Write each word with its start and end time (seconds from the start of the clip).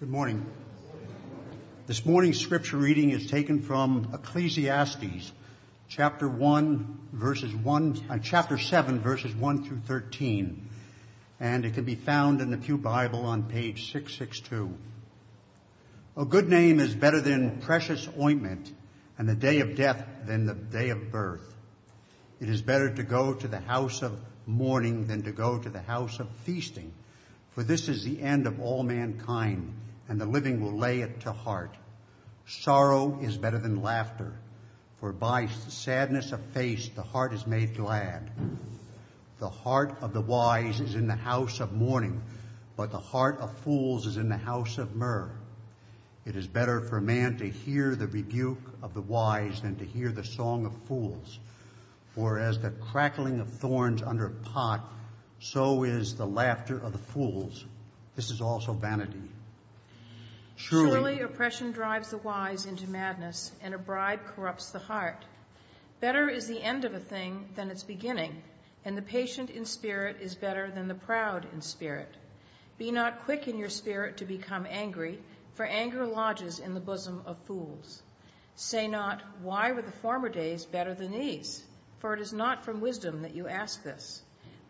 Good 0.00 0.10
morning. 0.10 0.46
This 1.88 2.06
morning's 2.06 2.38
scripture 2.38 2.76
reading 2.76 3.10
is 3.10 3.28
taken 3.28 3.62
from 3.62 4.10
Ecclesiastes, 4.14 5.32
chapter 5.88 6.28
1, 6.28 6.98
verses 7.14 7.52
1, 7.52 8.04
uh, 8.08 8.18
chapter 8.22 8.58
7, 8.58 9.00
verses 9.00 9.34
1 9.34 9.64
through 9.64 9.80
13. 9.88 10.68
And 11.40 11.64
it 11.64 11.74
can 11.74 11.82
be 11.82 11.96
found 11.96 12.40
in 12.40 12.52
the 12.52 12.58
Pew 12.58 12.78
Bible 12.78 13.26
on 13.26 13.48
page 13.48 13.90
662. 13.90 14.72
A 16.16 16.24
good 16.24 16.48
name 16.48 16.78
is 16.78 16.94
better 16.94 17.20
than 17.20 17.60
precious 17.60 18.08
ointment, 18.16 18.72
and 19.18 19.28
the 19.28 19.34
day 19.34 19.58
of 19.58 19.74
death 19.74 20.06
than 20.24 20.46
the 20.46 20.54
day 20.54 20.90
of 20.90 21.10
birth. 21.10 21.56
It 22.40 22.48
is 22.48 22.62
better 22.62 22.94
to 22.94 23.02
go 23.02 23.34
to 23.34 23.48
the 23.48 23.58
house 23.58 24.02
of 24.02 24.16
mourning 24.46 25.08
than 25.08 25.24
to 25.24 25.32
go 25.32 25.58
to 25.58 25.68
the 25.68 25.82
house 25.82 26.20
of 26.20 26.28
feasting, 26.44 26.92
for 27.50 27.64
this 27.64 27.88
is 27.88 28.04
the 28.04 28.22
end 28.22 28.46
of 28.46 28.60
all 28.60 28.84
mankind 28.84 29.74
and 30.08 30.20
the 30.20 30.26
living 30.26 30.60
will 30.60 30.76
lay 30.76 31.00
it 31.00 31.20
to 31.20 31.32
heart. 31.32 31.76
Sorrow 32.46 33.18
is 33.20 33.36
better 33.36 33.58
than 33.58 33.82
laughter, 33.82 34.32
for 35.00 35.12
by 35.12 35.46
sadness 35.46 36.32
of 36.32 36.40
face 36.54 36.88
the 36.88 37.02
heart 37.02 37.32
is 37.34 37.46
made 37.46 37.76
glad. 37.76 38.30
The 39.38 39.50
heart 39.50 39.98
of 40.00 40.12
the 40.12 40.20
wise 40.20 40.80
is 40.80 40.94
in 40.94 41.06
the 41.06 41.14
house 41.14 41.60
of 41.60 41.72
mourning, 41.72 42.22
but 42.76 42.90
the 42.90 42.98
heart 42.98 43.38
of 43.40 43.56
fools 43.58 44.06
is 44.06 44.16
in 44.16 44.28
the 44.28 44.36
house 44.36 44.78
of 44.78 44.96
myrrh. 44.96 45.30
It 46.24 46.36
is 46.36 46.46
better 46.46 46.80
for 46.80 46.98
a 46.98 47.02
man 47.02 47.38
to 47.38 47.48
hear 47.48 47.94
the 47.94 48.06
rebuke 48.06 48.60
of 48.82 48.94
the 48.94 49.00
wise 49.00 49.62
than 49.62 49.76
to 49.76 49.84
hear 49.84 50.10
the 50.10 50.24
song 50.24 50.66
of 50.66 50.74
fools. 50.86 51.38
For 52.14 52.38
as 52.38 52.58
the 52.58 52.70
crackling 52.70 53.40
of 53.40 53.48
thorns 53.48 54.02
under 54.02 54.26
a 54.26 54.30
pot, 54.30 54.84
so 55.40 55.84
is 55.84 56.16
the 56.16 56.26
laughter 56.26 56.78
of 56.78 56.92
the 56.92 56.98
fools. 56.98 57.64
This 58.16 58.30
is 58.30 58.40
also 58.40 58.72
vanity. 58.72 59.30
Surely, 60.60 61.20
oppression 61.20 61.70
drives 61.70 62.10
the 62.10 62.18
wise 62.18 62.66
into 62.66 62.90
madness, 62.90 63.52
and 63.62 63.74
a 63.74 63.78
bribe 63.78 64.24
corrupts 64.26 64.72
the 64.72 64.80
heart. 64.80 65.24
Better 66.00 66.28
is 66.28 66.48
the 66.48 66.60
end 66.60 66.84
of 66.84 66.94
a 66.94 66.98
thing 66.98 67.48
than 67.54 67.70
its 67.70 67.84
beginning, 67.84 68.42
and 68.84 68.98
the 68.98 69.02
patient 69.02 69.50
in 69.50 69.64
spirit 69.64 70.16
is 70.20 70.34
better 70.34 70.68
than 70.68 70.88
the 70.88 70.96
proud 70.96 71.46
in 71.52 71.62
spirit. 71.62 72.12
Be 72.76 72.90
not 72.90 73.24
quick 73.24 73.46
in 73.46 73.56
your 73.56 73.68
spirit 73.68 74.16
to 74.16 74.24
become 74.24 74.66
angry, 74.68 75.22
for 75.54 75.64
anger 75.64 76.04
lodges 76.04 76.58
in 76.58 76.74
the 76.74 76.80
bosom 76.80 77.22
of 77.24 77.38
fools. 77.46 78.02
Say 78.56 78.88
not, 78.88 79.22
Why 79.40 79.70
were 79.70 79.82
the 79.82 79.92
former 79.92 80.28
days 80.28 80.64
better 80.64 80.92
than 80.92 81.12
these? 81.12 81.64
For 82.00 82.14
it 82.14 82.20
is 82.20 82.32
not 82.32 82.64
from 82.64 82.80
wisdom 82.80 83.22
that 83.22 83.34
you 83.34 83.46
ask 83.46 83.84
this. 83.84 84.22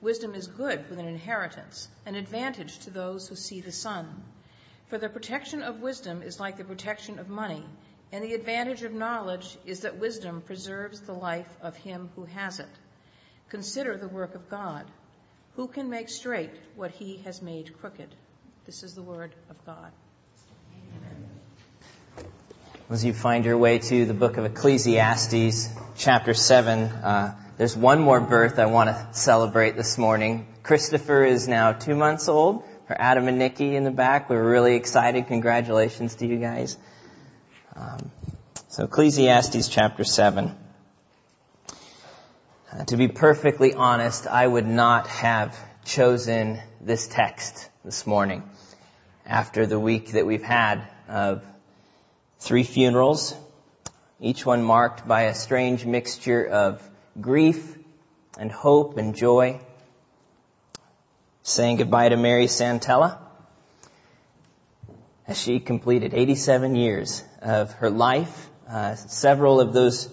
Wisdom 0.02 0.34
is 0.34 0.48
good 0.48 0.88
with 0.90 0.98
an 0.98 1.08
inheritance, 1.08 1.88
an 2.04 2.14
advantage 2.14 2.78
to 2.80 2.90
those 2.90 3.26
who 3.26 3.36
see 3.36 3.62
the 3.62 3.72
sun. 3.72 4.22
For 4.88 4.96
the 4.96 5.10
protection 5.10 5.62
of 5.62 5.82
wisdom 5.82 6.22
is 6.22 6.40
like 6.40 6.56
the 6.56 6.64
protection 6.64 7.18
of 7.18 7.28
money, 7.28 7.62
and 8.10 8.24
the 8.24 8.32
advantage 8.32 8.82
of 8.84 8.94
knowledge 8.94 9.58
is 9.66 9.80
that 9.80 9.98
wisdom 9.98 10.40
preserves 10.40 11.02
the 11.02 11.12
life 11.12 11.48
of 11.60 11.76
him 11.76 12.08
who 12.16 12.24
has 12.24 12.58
it. 12.58 12.68
Consider 13.50 13.98
the 13.98 14.08
work 14.08 14.34
of 14.34 14.48
God. 14.48 14.86
Who 15.56 15.68
can 15.68 15.90
make 15.90 16.08
straight 16.08 16.52
what 16.74 16.90
he 16.90 17.18
has 17.26 17.42
made 17.42 17.78
crooked? 17.78 18.08
This 18.64 18.82
is 18.82 18.94
the 18.94 19.02
word 19.02 19.34
of 19.50 19.56
God. 19.66 19.92
As 22.88 23.04
you 23.04 23.12
find 23.12 23.44
your 23.44 23.58
way 23.58 23.80
to 23.80 24.06
the 24.06 24.14
book 24.14 24.38
of 24.38 24.46
Ecclesiastes, 24.46 25.68
chapter 25.98 26.32
7, 26.32 26.84
uh, 26.84 27.36
there's 27.58 27.76
one 27.76 28.00
more 28.00 28.20
birth 28.20 28.58
I 28.58 28.66
want 28.66 28.88
to 28.88 29.08
celebrate 29.12 29.76
this 29.76 29.98
morning. 29.98 30.46
Christopher 30.62 31.24
is 31.24 31.46
now 31.46 31.72
two 31.72 31.94
months 31.94 32.28
old 32.28 32.64
for 32.88 32.98
Adam 32.98 33.28
and 33.28 33.38
Nikki 33.38 33.76
in 33.76 33.84
the 33.84 33.90
back. 33.90 34.30
We 34.30 34.36
are 34.36 34.42
really 34.42 34.74
excited. 34.74 35.26
Congratulations 35.26 36.14
to 36.16 36.26
you 36.26 36.38
guys. 36.38 36.78
Um, 37.76 38.10
so 38.68 38.84
Ecclesiastes 38.84 39.68
chapter 39.68 40.04
7. 40.04 40.56
Uh, 42.72 42.84
to 42.86 42.96
be 42.96 43.08
perfectly 43.08 43.74
honest, 43.74 44.26
I 44.26 44.46
would 44.46 44.66
not 44.66 45.06
have 45.08 45.54
chosen 45.84 46.60
this 46.80 47.06
text 47.06 47.68
this 47.84 48.06
morning 48.06 48.42
after 49.26 49.66
the 49.66 49.78
week 49.78 50.12
that 50.12 50.24
we've 50.24 50.42
had 50.42 50.82
of 51.10 51.44
three 52.38 52.64
funerals, 52.64 53.34
each 54.18 54.46
one 54.46 54.62
marked 54.62 55.06
by 55.06 55.24
a 55.24 55.34
strange 55.34 55.84
mixture 55.84 56.42
of 56.42 56.82
grief 57.20 57.76
and 58.38 58.50
hope 58.50 58.96
and 58.96 59.14
joy 59.14 59.60
saying 61.48 61.76
goodbye 61.76 62.10
to 62.10 62.16
Mary 62.16 62.46
Santella 62.46 63.18
as 65.26 65.40
she 65.40 65.60
completed 65.60 66.12
87 66.12 66.74
years 66.74 67.24
of 67.40 67.72
her 67.74 67.88
life. 67.88 68.50
Uh, 68.68 68.94
several 68.96 69.58
of 69.58 69.72
those 69.72 70.12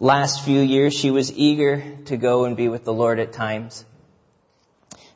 last 0.00 0.44
few 0.44 0.60
years, 0.60 0.92
she 0.92 1.10
was 1.10 1.32
eager 1.32 1.82
to 2.06 2.18
go 2.18 2.44
and 2.44 2.58
be 2.58 2.68
with 2.68 2.84
the 2.84 2.92
Lord 2.92 3.18
at 3.18 3.32
times. 3.32 3.86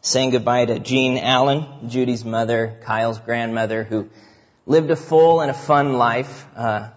Saying 0.00 0.30
goodbye 0.30 0.64
to 0.64 0.78
Jean 0.78 1.18
Allen, 1.18 1.66
Judy's 1.88 2.24
mother, 2.24 2.78
Kyle's 2.84 3.18
grandmother, 3.18 3.84
who 3.84 4.08
lived 4.64 4.90
a 4.90 4.96
full 4.96 5.42
and 5.42 5.50
a 5.50 5.54
fun 5.54 5.98
life. 5.98 6.46
Uh, 6.56 6.88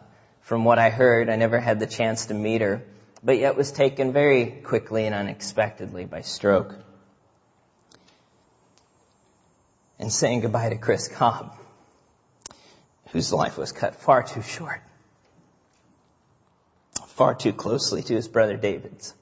from 0.42 0.64
what 0.64 0.80
I 0.80 0.90
heard, 0.90 1.30
I 1.30 1.36
never 1.36 1.60
had 1.60 1.82
the 1.82 1.88
chance 1.88 2.28
to 2.28 2.34
meet 2.34 2.62
her, 2.62 2.82
but 3.22 3.38
yet 3.38 3.58
was 3.58 3.74
taken 3.74 4.14
very 4.14 4.46
quickly 4.46 5.06
and 5.06 5.14
unexpectedly 5.14 6.06
by 6.06 6.22
stroke 6.22 6.76
and 10.00 10.12
saying 10.12 10.42
goodbye 10.42 10.70
to 10.70 10.78
Chris 10.78 11.08
Cobb, 11.08 11.54
whose 13.12 13.32
life 13.32 13.58
was 13.58 13.72
cut 13.72 13.96
far 13.96 14.24
too 14.24 14.42
short, 14.42 14.82
far 17.08 17.36
too 17.36 17.54
closely 17.54 18.02
to 18.04 18.14
his 18.14 18.28
brother 18.28 18.58
David's. 18.58 19.14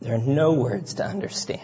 There 0.00 0.14
are 0.14 0.18
no 0.18 0.52
words 0.52 0.94
to 0.94 1.04
understand 1.04 1.62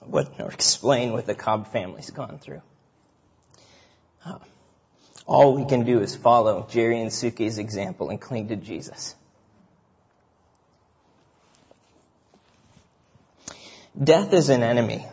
what 0.00 0.40
or 0.40 0.50
explain 0.50 1.12
what 1.12 1.26
the 1.26 1.34
Cobb 1.34 1.70
family's 1.70 2.08
gone 2.08 2.38
through. 2.38 2.62
Uh, 4.24 4.38
all 5.26 5.54
we 5.54 5.66
can 5.66 5.84
do 5.84 6.00
is 6.00 6.16
follow 6.16 6.66
Jerry 6.70 7.00
and 7.00 7.10
Suki's 7.10 7.58
example 7.58 8.08
and 8.08 8.18
cling 8.18 8.48
to 8.48 8.56
Jesus. 8.56 9.14
Death 14.02 14.32
is 14.32 14.48
an 14.48 14.62
enemy. 14.62 15.04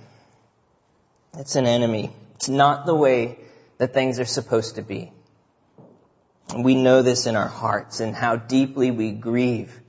It's 1.38 1.56
an 1.56 1.66
enemy. 1.66 2.12
It's 2.36 2.50
not 2.50 2.86
the 2.86 2.94
way 2.94 3.40
that 3.78 3.94
things 3.94 4.20
are 4.20 4.26
supposed 4.26 4.76
to 4.76 4.84
be. 4.84 5.12
We 6.56 6.76
know 6.76 7.02
this 7.02 7.26
in 7.26 7.36
our 7.36 7.48
hearts 7.48 8.00
and 8.00 8.16
how 8.16 8.36
deeply 8.36 8.92
we 8.92 9.12
grieve 9.12 9.82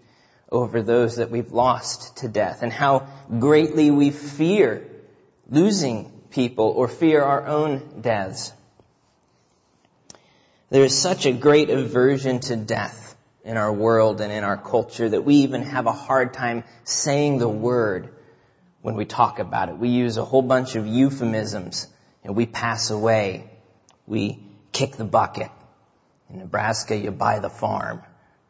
over 0.50 0.82
those 0.82 1.16
that 1.16 1.30
we've 1.30 1.52
lost 1.52 2.18
to 2.18 2.28
death 2.28 2.62
and 2.62 2.72
how 2.72 3.08
greatly 3.38 3.90
we 3.90 4.10
fear 4.10 4.88
losing 5.50 6.10
people 6.30 6.66
or 6.66 6.88
fear 6.88 7.22
our 7.22 7.46
own 7.46 8.00
deaths. 8.00 8.52
There 10.70 10.84
is 10.84 10.98
such 10.98 11.26
a 11.26 11.32
great 11.32 11.68
aversion 11.68 12.40
to 12.40 12.56
death 12.56 13.14
in 13.44 13.56
our 13.56 13.72
world 13.72 14.20
and 14.20 14.32
in 14.32 14.42
our 14.42 14.56
culture 14.56 15.08
that 15.08 15.22
we 15.22 15.36
even 15.36 15.62
have 15.62 15.86
a 15.86 15.92
hard 15.92 16.32
time 16.32 16.64
saying 16.84 17.38
the 17.38 17.48
word 17.48 18.15
when 18.82 18.94
we 18.94 19.04
talk 19.04 19.38
about 19.38 19.68
it. 19.68 19.78
We 19.78 19.88
use 19.88 20.16
a 20.16 20.24
whole 20.24 20.42
bunch 20.42 20.76
of 20.76 20.86
euphemisms. 20.86 21.88
and 22.22 22.34
we 22.34 22.46
pass 22.46 22.90
away. 22.90 23.50
We 24.06 24.40
kick 24.72 24.96
the 24.96 25.04
bucket. 25.04 25.50
In 26.30 26.38
Nebraska, 26.40 26.96
you 26.96 27.10
buy 27.10 27.38
the 27.38 27.50
farm. 27.50 28.02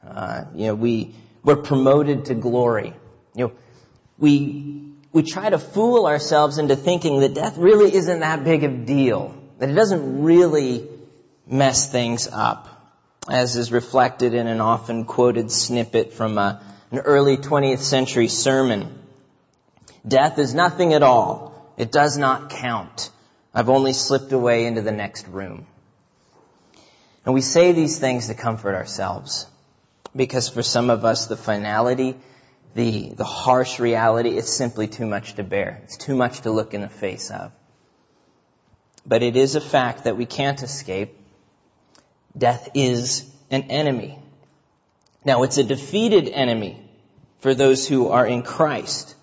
Uh, 0.07 0.45
you 0.55 0.67
know, 0.69 0.75
we, 0.75 1.15
we're 1.43 1.57
promoted 1.57 2.27
to 2.27 2.35
glory. 2.35 2.95
You 3.35 3.47
know, 3.47 3.53
we, 4.19 4.93
we 5.13 5.23
try 5.23 5.51
to 5.51 5.59
fool 5.59 6.07
ourselves 6.07 6.59
into 6.59 6.75
thinking 6.75 7.21
that 7.21 7.35
death 7.35 7.59
really 7.59 7.95
isn't 7.95 8.21
that 8.21 8.45
big 8.45 8.65
of 8.65 8.73
a 8.73 8.77
deal. 8.77 9.35
That 9.59 9.71
it 9.71 9.75
doesn't 9.75 10.23
really 10.23 10.89
mess 11.47 11.91
things 11.91 12.29
up. 12.29 12.69
As 13.29 13.57
is 13.57 13.73
reflected 13.73 14.35
in 14.35 14.47
an 14.47 14.61
often 14.61 15.05
quoted 15.05 15.51
snippet 15.51 16.13
from 16.13 16.39
a, 16.39 16.63
an 16.91 16.99
early 16.99 17.37
20th 17.37 17.81
century 17.81 18.29
sermon 18.29 19.06
Death 20.07 20.39
is 20.39 20.55
nothing 20.55 20.93
at 20.93 21.03
all. 21.03 21.73
It 21.77 21.91
does 21.91 22.17
not 22.17 22.51
count. 22.51 23.11
I've 23.53 23.69
only 23.69 23.93
slipped 23.93 24.33
away 24.33 24.67
into 24.67 24.83
the 24.83 24.93
next 24.93 25.27
room. 25.29 25.67
And 27.25 27.35
we 27.35 27.41
say 27.41 27.73
these 27.73 27.99
things 27.99 28.29
to 28.29 28.35
comfort 28.35 28.75
ourselves. 28.75 29.47
Because 30.15 30.49
for 30.49 30.63
some 30.63 30.91
of 30.91 31.05
us, 31.05 31.27
the 31.27 31.37
finality, 31.37 32.17
the, 32.75 33.11
the 33.11 33.25
harsh 33.25 33.81
reality, 33.81 34.31
it's 34.31 34.53
simply 34.53 34.87
too 34.87 35.07
much 35.07 35.35
to 35.35 35.43
bear. 35.43 35.81
It's 35.85 35.97
too 35.97 36.15
much 36.15 36.43
to 36.43 36.51
look 36.51 36.73
in 36.73 36.83
the 36.83 36.89
face 36.89 37.31
of. 37.31 37.51
But 39.05 39.23
it 39.23 39.37
is 39.37 39.57
a 39.57 39.61
fact 39.61 40.05
that 40.05 40.17
we 40.17 40.27
can't 40.27 40.63
escape. 40.63 41.17
Death 42.37 42.71
is 42.75 43.29
an 43.51 43.65
enemy. 43.71 44.19
Now, 45.25 45.43
it's 45.43 45.59
a 45.59 45.65
defeated 45.65 46.29
enemy 46.29 46.81
for 47.41 47.55
those 47.55 47.89
who 47.89 48.09
are 48.09 48.27
in 48.27 48.43
Christ. 48.43 49.15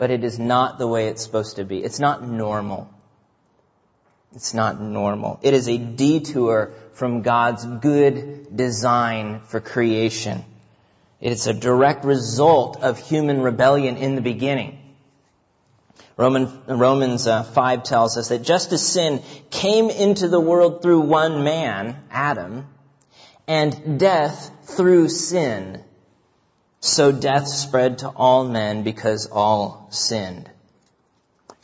But 0.00 0.10
it 0.10 0.24
is 0.24 0.38
not 0.38 0.78
the 0.78 0.86
way 0.86 1.08
it's 1.08 1.22
supposed 1.22 1.56
to 1.56 1.64
be. 1.64 1.84
It's 1.84 2.00
not 2.00 2.26
normal. 2.26 2.88
It's 4.34 4.54
not 4.54 4.80
normal. 4.80 5.38
It 5.42 5.52
is 5.52 5.68
a 5.68 5.76
detour 5.76 6.72
from 6.94 7.20
God's 7.20 7.66
good 7.66 8.56
design 8.56 9.40
for 9.40 9.60
creation. 9.60 10.42
It's 11.20 11.46
a 11.46 11.52
direct 11.52 12.06
result 12.06 12.82
of 12.82 12.98
human 12.98 13.42
rebellion 13.42 13.98
in 13.98 14.14
the 14.14 14.22
beginning. 14.22 14.78
Roman, 16.16 16.48
Romans 16.66 17.26
uh, 17.26 17.42
5 17.42 17.82
tells 17.82 18.16
us 18.16 18.30
that 18.30 18.40
just 18.40 18.72
as 18.72 18.86
sin 18.86 19.22
came 19.50 19.90
into 19.90 20.28
the 20.28 20.40
world 20.40 20.80
through 20.80 21.00
one 21.00 21.44
man, 21.44 21.94
Adam, 22.10 22.66
and 23.46 24.00
death 24.00 24.50
through 24.62 25.10
sin, 25.10 25.84
so 26.80 27.12
death 27.12 27.46
spread 27.46 27.98
to 27.98 28.08
all 28.08 28.44
men 28.44 28.82
because 28.82 29.26
all 29.26 29.88
sinned. 29.90 30.50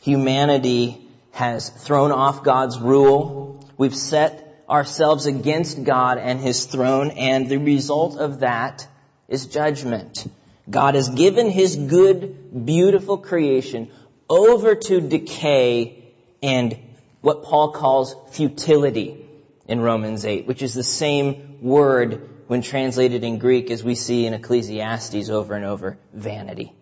Humanity 0.01 1.07
has 1.31 1.69
thrown 1.69 2.11
off 2.11 2.43
God's 2.43 2.79
rule. 2.79 3.65
We've 3.77 3.95
set 3.95 4.63
ourselves 4.69 5.25
against 5.25 5.83
God 5.83 6.17
and 6.19 6.39
His 6.39 6.65
throne, 6.65 7.11
and 7.11 7.49
the 7.49 7.57
result 7.57 8.17
of 8.17 8.41
that 8.41 8.87
is 9.27 9.47
judgment. 9.47 10.29
God 10.69 10.95
has 10.95 11.09
given 11.09 11.49
His 11.49 11.75
good, 11.75 12.65
beautiful 12.65 13.17
creation 13.17 13.89
over 14.29 14.75
to 14.75 15.01
decay 15.01 16.13
and 16.43 16.77
what 17.21 17.43
Paul 17.43 17.71
calls 17.71 18.15
futility 18.31 19.25
in 19.67 19.79
Romans 19.81 20.25
8, 20.25 20.45
which 20.45 20.61
is 20.61 20.73
the 20.73 20.83
same 20.83 21.59
word 21.61 22.36
when 22.47 22.61
translated 22.61 23.23
in 23.23 23.39
Greek 23.39 23.69
as 23.71 23.83
we 23.83 23.95
see 23.95 24.25
in 24.25 24.33
Ecclesiastes 24.33 25.29
over 25.29 25.53
and 25.53 25.65
over, 25.65 25.97
vanity, 26.13 26.73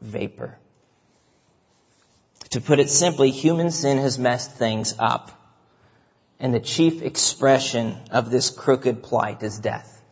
vapor. 0.00 0.58
To 2.50 2.60
put 2.60 2.80
it 2.80 2.90
simply, 2.90 3.30
human 3.30 3.70
sin 3.70 3.98
has 3.98 4.18
messed 4.18 4.52
things 4.52 4.94
up. 4.98 5.30
And 6.40 6.52
the 6.52 6.60
chief 6.60 7.02
expression 7.02 7.96
of 8.10 8.30
this 8.30 8.50
crooked 8.50 9.02
plight 9.02 9.42
is 9.42 9.58
death. 9.58 10.02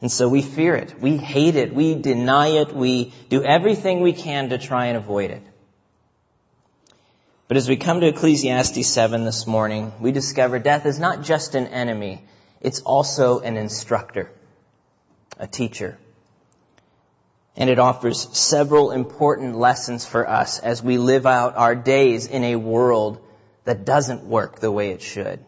And 0.00 0.10
so 0.10 0.28
we 0.28 0.42
fear 0.42 0.76
it. 0.76 1.00
We 1.00 1.16
hate 1.16 1.56
it. 1.56 1.74
We 1.74 1.94
deny 1.94 2.48
it. 2.48 2.72
We 2.72 3.12
do 3.28 3.42
everything 3.42 4.00
we 4.00 4.12
can 4.12 4.50
to 4.50 4.58
try 4.58 4.86
and 4.86 4.96
avoid 4.96 5.30
it. 5.30 5.42
But 7.48 7.56
as 7.56 7.68
we 7.68 7.76
come 7.76 8.00
to 8.00 8.06
Ecclesiastes 8.06 8.86
7 8.86 9.24
this 9.24 9.46
morning, 9.46 9.92
we 10.00 10.12
discover 10.12 10.58
death 10.58 10.86
is 10.86 11.00
not 11.00 11.22
just 11.22 11.56
an 11.56 11.66
enemy, 11.66 12.22
it's 12.60 12.80
also 12.80 13.40
an 13.40 13.56
instructor, 13.56 14.30
a 15.38 15.46
teacher. 15.46 15.98
And 17.56 17.68
it 17.68 17.78
offers 17.78 18.36
several 18.36 18.90
important 18.90 19.56
lessons 19.56 20.06
for 20.06 20.28
us 20.28 20.58
as 20.58 20.82
we 20.82 20.98
live 20.98 21.26
out 21.26 21.56
our 21.56 21.74
days 21.74 22.26
in 22.26 22.44
a 22.44 22.56
world 22.56 23.24
that 23.64 23.84
doesn't 23.84 24.24
work 24.24 24.60
the 24.60 24.70
way 24.70 24.90
it 24.90 25.02
should. 25.02 25.44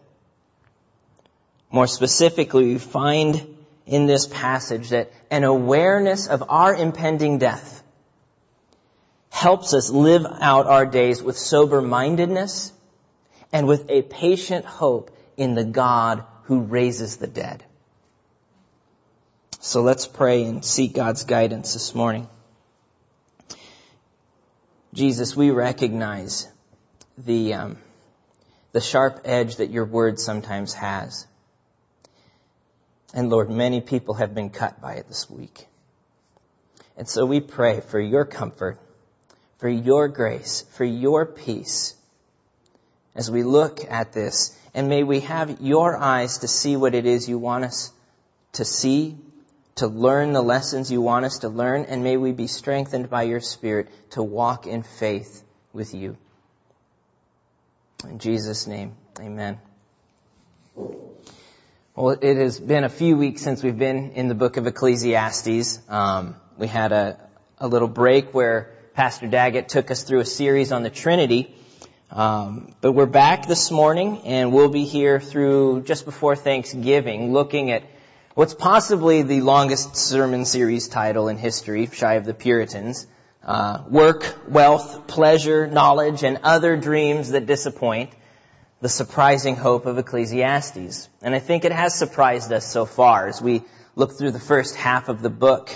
More 1.70 1.86
specifically, 1.86 2.66
we 2.66 2.78
find 2.78 3.56
in 3.86 4.06
this 4.06 4.26
passage 4.26 4.90
that 4.90 5.10
an 5.30 5.44
awareness 5.44 6.28
of 6.28 6.44
our 6.48 6.74
impending 6.74 7.38
death 7.38 7.82
helps 9.30 9.74
us 9.74 9.90
live 9.90 10.26
out 10.40 10.66
our 10.66 10.86
days 10.86 11.22
with 11.22 11.38
sober 11.38 11.80
mindedness 11.80 12.72
and 13.52 13.66
with 13.66 13.90
a 13.90 14.02
patient 14.02 14.64
hope 14.64 15.10
in 15.36 15.54
the 15.54 15.64
God 15.64 16.24
who 16.52 16.60
raises 16.60 17.16
the 17.16 17.26
dead. 17.26 17.64
So 19.58 19.80
let's 19.80 20.06
pray 20.06 20.44
and 20.44 20.62
seek 20.62 20.92
God's 20.92 21.24
guidance 21.24 21.72
this 21.72 21.94
morning. 21.94 22.28
Jesus, 24.92 25.34
we 25.34 25.50
recognize 25.50 26.46
the, 27.16 27.54
um, 27.54 27.78
the 28.72 28.82
sharp 28.82 29.22
edge 29.24 29.56
that 29.56 29.70
your 29.70 29.86
word 29.86 30.20
sometimes 30.20 30.74
has. 30.74 31.26
And 33.14 33.30
Lord, 33.30 33.48
many 33.48 33.80
people 33.80 34.16
have 34.16 34.34
been 34.34 34.50
cut 34.50 34.78
by 34.78 34.96
it 34.96 35.08
this 35.08 35.30
week. 35.30 35.66
And 36.98 37.08
so 37.08 37.24
we 37.24 37.40
pray 37.40 37.80
for 37.80 37.98
your 37.98 38.26
comfort, 38.26 38.78
for 39.56 39.70
your 39.70 40.06
grace, 40.08 40.66
for 40.72 40.84
your 40.84 41.24
peace 41.24 41.94
as 43.14 43.30
we 43.30 43.42
look 43.42 43.80
at 43.88 44.12
this. 44.12 44.58
And 44.74 44.88
may 44.88 45.02
we 45.02 45.20
have 45.20 45.60
your 45.60 45.96
eyes 45.96 46.38
to 46.38 46.48
see 46.48 46.76
what 46.76 46.94
it 46.94 47.06
is 47.06 47.28
you 47.28 47.38
want 47.38 47.64
us 47.64 47.92
to 48.52 48.64
see, 48.64 49.16
to 49.76 49.86
learn 49.86 50.32
the 50.32 50.42
lessons 50.42 50.90
you 50.90 51.00
want 51.00 51.24
us 51.24 51.38
to 51.38 51.48
learn, 51.48 51.86
and 51.86 52.02
may 52.02 52.16
we 52.16 52.32
be 52.32 52.46
strengthened 52.46 53.08
by 53.10 53.22
your 53.22 53.40
Spirit 53.40 53.88
to 54.10 54.22
walk 54.22 54.66
in 54.66 54.82
faith 54.82 55.42
with 55.72 55.94
you. 55.94 56.16
In 58.04 58.18
Jesus' 58.18 58.66
name, 58.66 58.94
amen. 59.20 59.58
Well, 61.94 62.16
it 62.20 62.36
has 62.36 62.58
been 62.58 62.84
a 62.84 62.88
few 62.88 63.16
weeks 63.16 63.42
since 63.42 63.62
we've 63.62 63.78
been 63.78 64.12
in 64.12 64.28
the 64.28 64.34
book 64.34 64.56
of 64.56 64.66
Ecclesiastes. 64.66 65.78
Um, 65.88 66.36
we 66.56 66.66
had 66.66 66.92
a, 66.92 67.18
a 67.58 67.68
little 67.68 67.88
break 67.88 68.32
where 68.32 68.70
Pastor 68.94 69.26
Daggett 69.26 69.68
took 69.68 69.90
us 69.90 70.02
through 70.02 70.20
a 70.20 70.24
series 70.24 70.72
on 70.72 70.82
the 70.82 70.90
Trinity. 70.90 71.54
Um, 72.14 72.74
but 72.82 72.92
we're 72.92 73.06
back 73.06 73.46
this 73.46 73.70
morning, 73.70 74.20
and 74.26 74.52
we'll 74.52 74.68
be 74.68 74.84
here 74.84 75.18
through 75.18 75.84
just 75.84 76.04
before 76.04 76.36
Thanksgiving, 76.36 77.32
looking 77.32 77.70
at 77.70 77.84
what's 78.34 78.52
possibly 78.52 79.22
the 79.22 79.40
longest 79.40 79.96
sermon 79.96 80.44
series 80.44 80.88
title 80.88 81.28
in 81.28 81.38
history, 81.38 81.86
shy 81.90 82.16
of 82.16 82.26
the 82.26 82.34
Puritans. 82.34 83.06
Uh, 83.42 83.84
work, 83.88 84.36
wealth, 84.46 85.06
pleasure, 85.06 85.66
knowledge, 85.66 86.22
and 86.22 86.40
other 86.42 86.76
dreams 86.76 87.30
that 87.30 87.46
disappoint 87.46 88.10
the 88.82 88.90
surprising 88.90 89.56
hope 89.56 89.86
of 89.86 89.96
Ecclesiastes. 89.96 91.08
And 91.22 91.34
I 91.34 91.38
think 91.38 91.64
it 91.64 91.72
has 91.72 91.94
surprised 91.94 92.52
us 92.52 92.66
so 92.66 92.84
far 92.84 93.26
as 93.26 93.40
we 93.40 93.62
look 93.96 94.18
through 94.18 94.32
the 94.32 94.38
first 94.38 94.76
half 94.76 95.08
of 95.08 95.22
the 95.22 95.30
book, 95.30 95.70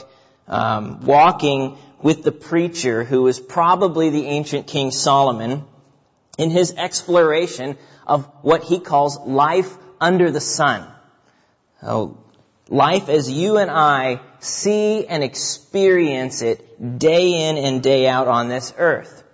um, 0.49 1.01
walking 1.07 1.79
with 2.03 2.25
the 2.25 2.33
preacher 2.33 3.05
who 3.05 3.27
is 3.27 3.41
probably 3.41 4.11
the 4.11 4.27
ancient 4.27 4.67
King 4.67 4.91
Solomon 4.91 5.65
in 6.39 6.51
his 6.51 6.75
exploration 6.75 7.77
of 8.07 8.27
what 8.43 8.63
he 8.63 8.79
calls 8.79 9.19
life 9.19 9.77
under 10.01 10.31
the 10.31 10.41
sun. 10.41 10.87
Oh, 11.83 12.19
life 12.69 13.09
as 13.09 13.31
you 13.31 13.59
and 13.59 13.71
I 13.71 14.21
see 14.41 15.07
and 15.07 15.23
experience 15.23 16.43
it 16.43 16.99
day 16.99 17.49
in 17.49 17.57
and 17.57 17.83
day 17.83 18.09
out 18.09 18.29
on 18.29 18.49
this 18.49 18.73
earth. 18.77 19.25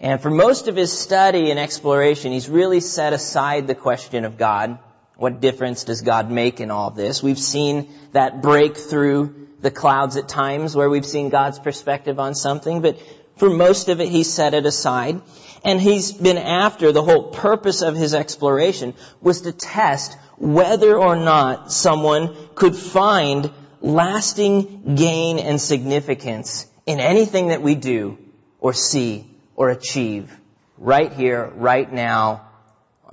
And 0.00 0.20
for 0.20 0.30
most 0.30 0.66
of 0.68 0.76
his 0.76 0.96
study 0.96 1.50
and 1.50 1.60
exploration, 1.60 2.32
he's 2.32 2.48
really 2.48 2.80
set 2.80 3.12
aside 3.12 3.66
the 3.66 3.74
question 3.74 4.24
of 4.24 4.38
God. 4.38 4.78
What 5.16 5.40
difference 5.40 5.84
does 5.84 6.00
God 6.00 6.30
make 6.30 6.60
in 6.60 6.70
all 6.70 6.90
this? 6.90 7.22
We've 7.22 7.38
seen 7.38 7.90
that 8.12 8.40
break 8.40 8.78
through 8.78 9.48
the 9.60 9.70
clouds 9.70 10.16
at 10.16 10.26
times 10.26 10.74
where 10.74 10.88
we've 10.88 11.04
seen 11.04 11.28
God's 11.28 11.58
perspective 11.58 12.18
on 12.18 12.34
something, 12.34 12.80
but 12.80 12.98
for 13.40 13.48
most 13.48 13.88
of 13.88 14.02
it, 14.02 14.08
he 14.10 14.22
set 14.22 14.52
it 14.52 14.66
aside. 14.66 15.22
And 15.64 15.80
he's 15.80 16.12
been 16.12 16.36
after 16.36 16.92
the 16.92 17.02
whole 17.02 17.30
purpose 17.30 17.80
of 17.80 17.96
his 17.96 18.12
exploration 18.12 18.92
was 19.22 19.40
to 19.42 19.52
test 19.52 20.16
whether 20.36 20.94
or 20.96 21.16
not 21.16 21.72
someone 21.72 22.36
could 22.54 22.76
find 22.76 23.50
lasting 23.80 24.94
gain 24.94 25.38
and 25.38 25.58
significance 25.58 26.66
in 26.84 27.00
anything 27.00 27.48
that 27.48 27.62
we 27.62 27.74
do 27.74 28.18
or 28.58 28.74
see 28.74 29.26
or 29.56 29.70
achieve 29.70 30.30
right 30.76 31.10
here, 31.10 31.50
right 31.56 31.90
now, 31.90 32.46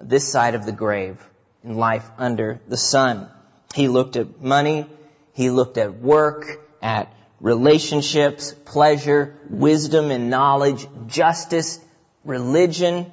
this 0.01 0.29
side 0.29 0.55
of 0.55 0.65
the 0.65 0.74
grave, 0.74 1.17
in 1.63 1.75
life 1.75 2.05
under 2.17 2.60
the 2.67 2.77
sun. 2.77 3.29
He 3.75 3.88
looked 3.88 4.17
at 4.17 4.41
money, 4.41 4.88
he 5.34 5.50
looked 5.51 5.77
at 5.77 6.01
work, 6.01 6.60
at 6.81 7.13
relationships, 7.39 8.53
pleasure, 8.65 9.36
wisdom 9.50 10.12
and 10.12 10.29
knowledge, 10.29 10.88
justice, 11.08 11.79
religion. 12.24 13.12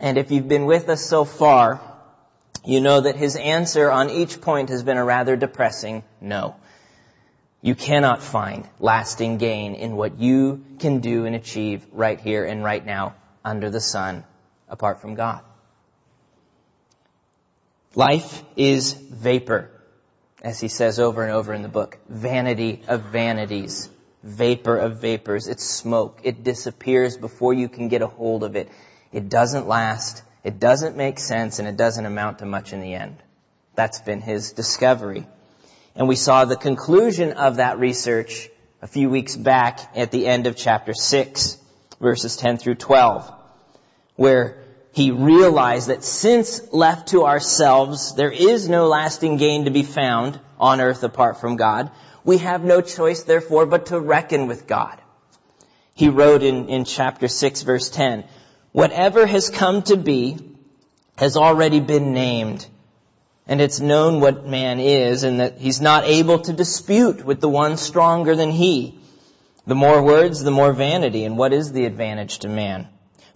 And 0.00 0.18
if 0.18 0.30
you've 0.30 0.48
been 0.48 0.66
with 0.66 0.88
us 0.88 1.04
so 1.04 1.24
far, 1.24 1.80
you 2.64 2.80
know 2.80 3.00
that 3.00 3.16
his 3.16 3.36
answer 3.36 3.90
on 3.90 4.10
each 4.10 4.40
point 4.40 4.68
has 4.70 4.82
been 4.82 4.96
a 4.96 5.04
rather 5.04 5.36
depressing 5.36 6.02
no. 6.20 6.56
You 7.60 7.74
cannot 7.74 8.22
find 8.22 8.68
lasting 8.78 9.38
gain 9.38 9.74
in 9.74 9.96
what 9.96 10.18
you 10.18 10.64
can 10.78 11.00
do 11.00 11.26
and 11.26 11.34
achieve 11.34 11.84
right 11.92 12.20
here 12.20 12.44
and 12.44 12.62
right 12.62 12.84
now 12.84 13.14
under 13.44 13.68
the 13.70 13.80
sun 13.80 14.24
apart 14.68 15.00
from 15.00 15.14
God. 15.14 15.40
Life 17.94 18.44
is 18.56 18.92
vapor, 18.92 19.70
as 20.42 20.60
he 20.60 20.68
says 20.68 21.00
over 21.00 21.22
and 21.22 21.32
over 21.32 21.52
in 21.52 21.62
the 21.62 21.68
book. 21.68 21.98
Vanity 22.08 22.82
of 22.88 23.02
vanities. 23.04 23.88
Vapor 24.22 24.76
of 24.76 25.00
vapors. 25.00 25.48
It's 25.48 25.64
smoke. 25.64 26.20
It 26.24 26.44
disappears 26.44 27.16
before 27.16 27.54
you 27.54 27.68
can 27.68 27.88
get 27.88 28.02
a 28.02 28.06
hold 28.06 28.44
of 28.44 28.56
it. 28.56 28.68
It 29.12 29.28
doesn't 29.28 29.66
last. 29.66 30.22
It 30.44 30.58
doesn't 30.58 30.96
make 30.96 31.18
sense 31.18 31.58
and 31.58 31.68
it 31.68 31.76
doesn't 31.76 32.06
amount 32.06 32.38
to 32.38 32.46
much 32.46 32.72
in 32.72 32.80
the 32.80 32.94
end. 32.94 33.16
That's 33.74 34.00
been 34.00 34.20
his 34.20 34.52
discovery. 34.52 35.26
And 35.94 36.08
we 36.08 36.16
saw 36.16 36.44
the 36.44 36.56
conclusion 36.56 37.32
of 37.32 37.56
that 37.56 37.78
research 37.78 38.48
a 38.80 38.86
few 38.86 39.10
weeks 39.10 39.34
back 39.34 39.80
at 39.96 40.10
the 40.10 40.26
end 40.26 40.46
of 40.46 40.56
chapter 40.56 40.94
6, 40.94 41.58
verses 42.00 42.36
10 42.36 42.58
through 42.58 42.76
12, 42.76 43.32
where 44.14 44.64
he 44.92 45.10
realized 45.10 45.88
that 45.88 46.04
since 46.04 46.72
left 46.72 47.08
to 47.08 47.24
ourselves, 47.24 48.14
there 48.14 48.30
is 48.30 48.68
no 48.68 48.88
lasting 48.88 49.36
gain 49.36 49.64
to 49.64 49.70
be 49.70 49.82
found 49.82 50.40
on 50.58 50.80
earth 50.80 51.02
apart 51.04 51.40
from 51.40 51.56
God. 51.56 51.90
We 52.24 52.38
have 52.38 52.64
no 52.64 52.80
choice, 52.80 53.22
therefore, 53.22 53.66
but 53.66 53.86
to 53.86 54.00
reckon 54.00 54.46
with 54.46 54.66
God. 54.66 55.00
He 55.94 56.08
wrote 56.08 56.42
in, 56.42 56.68
in 56.68 56.84
chapter 56.84 57.28
6, 57.28 57.62
verse 57.62 57.90
10, 57.90 58.24
Whatever 58.72 59.26
has 59.26 59.50
come 59.50 59.82
to 59.82 59.96
be 59.96 60.38
has 61.16 61.36
already 61.36 61.80
been 61.80 62.12
named 62.12 62.66
and 63.48 63.62
it's 63.62 63.80
known 63.80 64.20
what 64.20 64.46
man 64.46 64.78
is 64.78 65.24
and 65.24 65.40
that 65.40 65.56
he's 65.58 65.80
not 65.80 66.04
able 66.04 66.38
to 66.40 66.52
dispute 66.52 67.24
with 67.24 67.40
the 67.40 67.48
one 67.48 67.78
stronger 67.78 68.36
than 68.36 68.50
he. 68.50 69.00
The 69.66 69.74
more 69.74 70.02
words, 70.02 70.42
the 70.42 70.50
more 70.50 70.72
vanity, 70.72 71.24
and 71.24 71.38
what 71.38 71.54
is 71.54 71.72
the 71.72 71.86
advantage 71.86 72.40
to 72.40 72.48
man? 72.48 72.88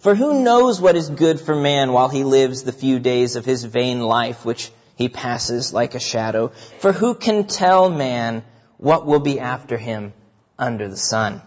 For 0.03 0.15
who 0.15 0.43
knows 0.43 0.81
what 0.81 0.97
is 0.97 1.09
good 1.09 1.39
for 1.39 1.55
man 1.55 1.93
while 1.93 2.09
he 2.09 2.25
lives 2.25 2.63
the 2.63 2.73
few 2.73 2.99
days 2.99 3.37
of 3.37 3.45
his 3.45 3.63
vain 3.63 4.01
life 4.01 4.43
which 4.43 4.69
he 4.97 5.07
passes 5.07 5.73
like 5.73 5.95
a 5.95 5.99
shadow? 6.01 6.49
For 6.79 6.91
who 6.91 7.15
can 7.15 7.45
tell 7.45 7.89
man 7.89 8.43
what 8.75 9.05
will 9.05 9.21
be 9.21 9.39
after 9.39 9.77
him 9.77 10.11
under 10.59 10.89
the 10.89 10.97
sun? 10.97 11.41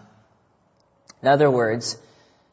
In 1.21 1.27
other 1.27 1.51
words, 1.51 1.99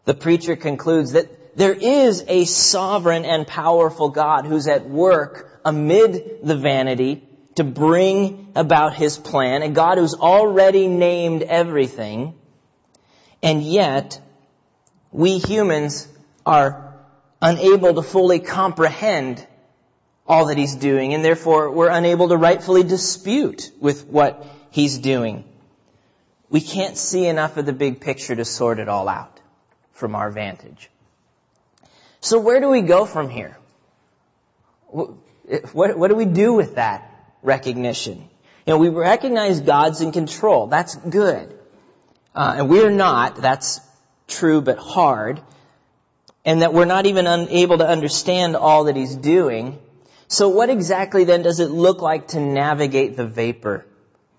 the 0.04 0.12
preacher 0.12 0.56
concludes 0.56 1.12
that 1.12 1.56
there 1.56 1.72
is 1.72 2.22
a 2.28 2.44
sovereign 2.44 3.24
and 3.24 3.46
powerful 3.46 4.10
God 4.10 4.44
who's 4.44 4.68
at 4.68 4.86
work 4.86 5.58
amid 5.64 6.40
the 6.42 6.56
vanity 6.56 7.26
to 7.54 7.64
bring 7.64 8.52
about 8.54 8.92
his 8.92 9.16
plan, 9.16 9.62
a 9.62 9.70
God 9.70 9.96
who's 9.96 10.14
already 10.14 10.86
named 10.86 11.44
everything, 11.44 12.34
and 13.42 13.62
yet 13.62 14.20
we 15.14 15.38
humans 15.38 16.08
are 16.44 16.92
unable 17.40 17.94
to 17.94 18.02
fully 18.02 18.40
comprehend 18.40 19.46
all 20.26 20.46
that 20.46 20.58
he's 20.58 20.74
doing, 20.74 21.14
and 21.14 21.24
therefore 21.24 21.70
we're 21.70 21.88
unable 21.88 22.30
to 22.30 22.36
rightfully 22.36 22.82
dispute 22.82 23.70
with 23.78 24.06
what 24.06 24.44
he's 24.72 24.98
doing. 24.98 25.44
We 26.50 26.60
can't 26.60 26.96
see 26.96 27.26
enough 27.26 27.56
of 27.56 27.64
the 27.64 27.72
big 27.72 28.00
picture 28.00 28.34
to 28.34 28.44
sort 28.44 28.80
it 28.80 28.88
all 28.88 29.08
out 29.08 29.38
from 29.92 30.16
our 30.16 30.32
vantage. 30.32 30.90
So 32.20 32.40
where 32.40 32.58
do 32.58 32.68
we 32.68 32.82
go 32.82 33.06
from 33.06 33.30
here? 33.30 33.56
What, 34.88 35.96
what 35.96 36.08
do 36.08 36.16
we 36.16 36.24
do 36.24 36.54
with 36.54 36.74
that 36.74 37.08
recognition? 37.40 38.18
You 38.66 38.72
know, 38.72 38.78
we 38.78 38.88
recognize 38.88 39.60
God's 39.60 40.00
in 40.00 40.10
control. 40.10 40.66
That's 40.66 40.96
good. 40.96 41.56
Uh, 42.34 42.54
and 42.58 42.68
we're 42.68 42.90
not. 42.90 43.36
That's 43.36 43.80
true 44.28 44.60
but 44.60 44.78
hard. 44.78 45.40
And 46.44 46.62
that 46.62 46.74
we're 46.74 46.84
not 46.84 47.06
even 47.06 47.26
able 47.26 47.78
to 47.78 47.88
understand 47.88 48.54
all 48.56 48.84
that 48.84 48.96
He's 48.96 49.16
doing. 49.16 49.78
So 50.28 50.48
what 50.48 50.68
exactly 50.68 51.24
then 51.24 51.42
does 51.42 51.60
it 51.60 51.70
look 51.70 52.02
like 52.02 52.28
to 52.28 52.40
navigate 52.40 53.16
the 53.16 53.26
vapor 53.26 53.86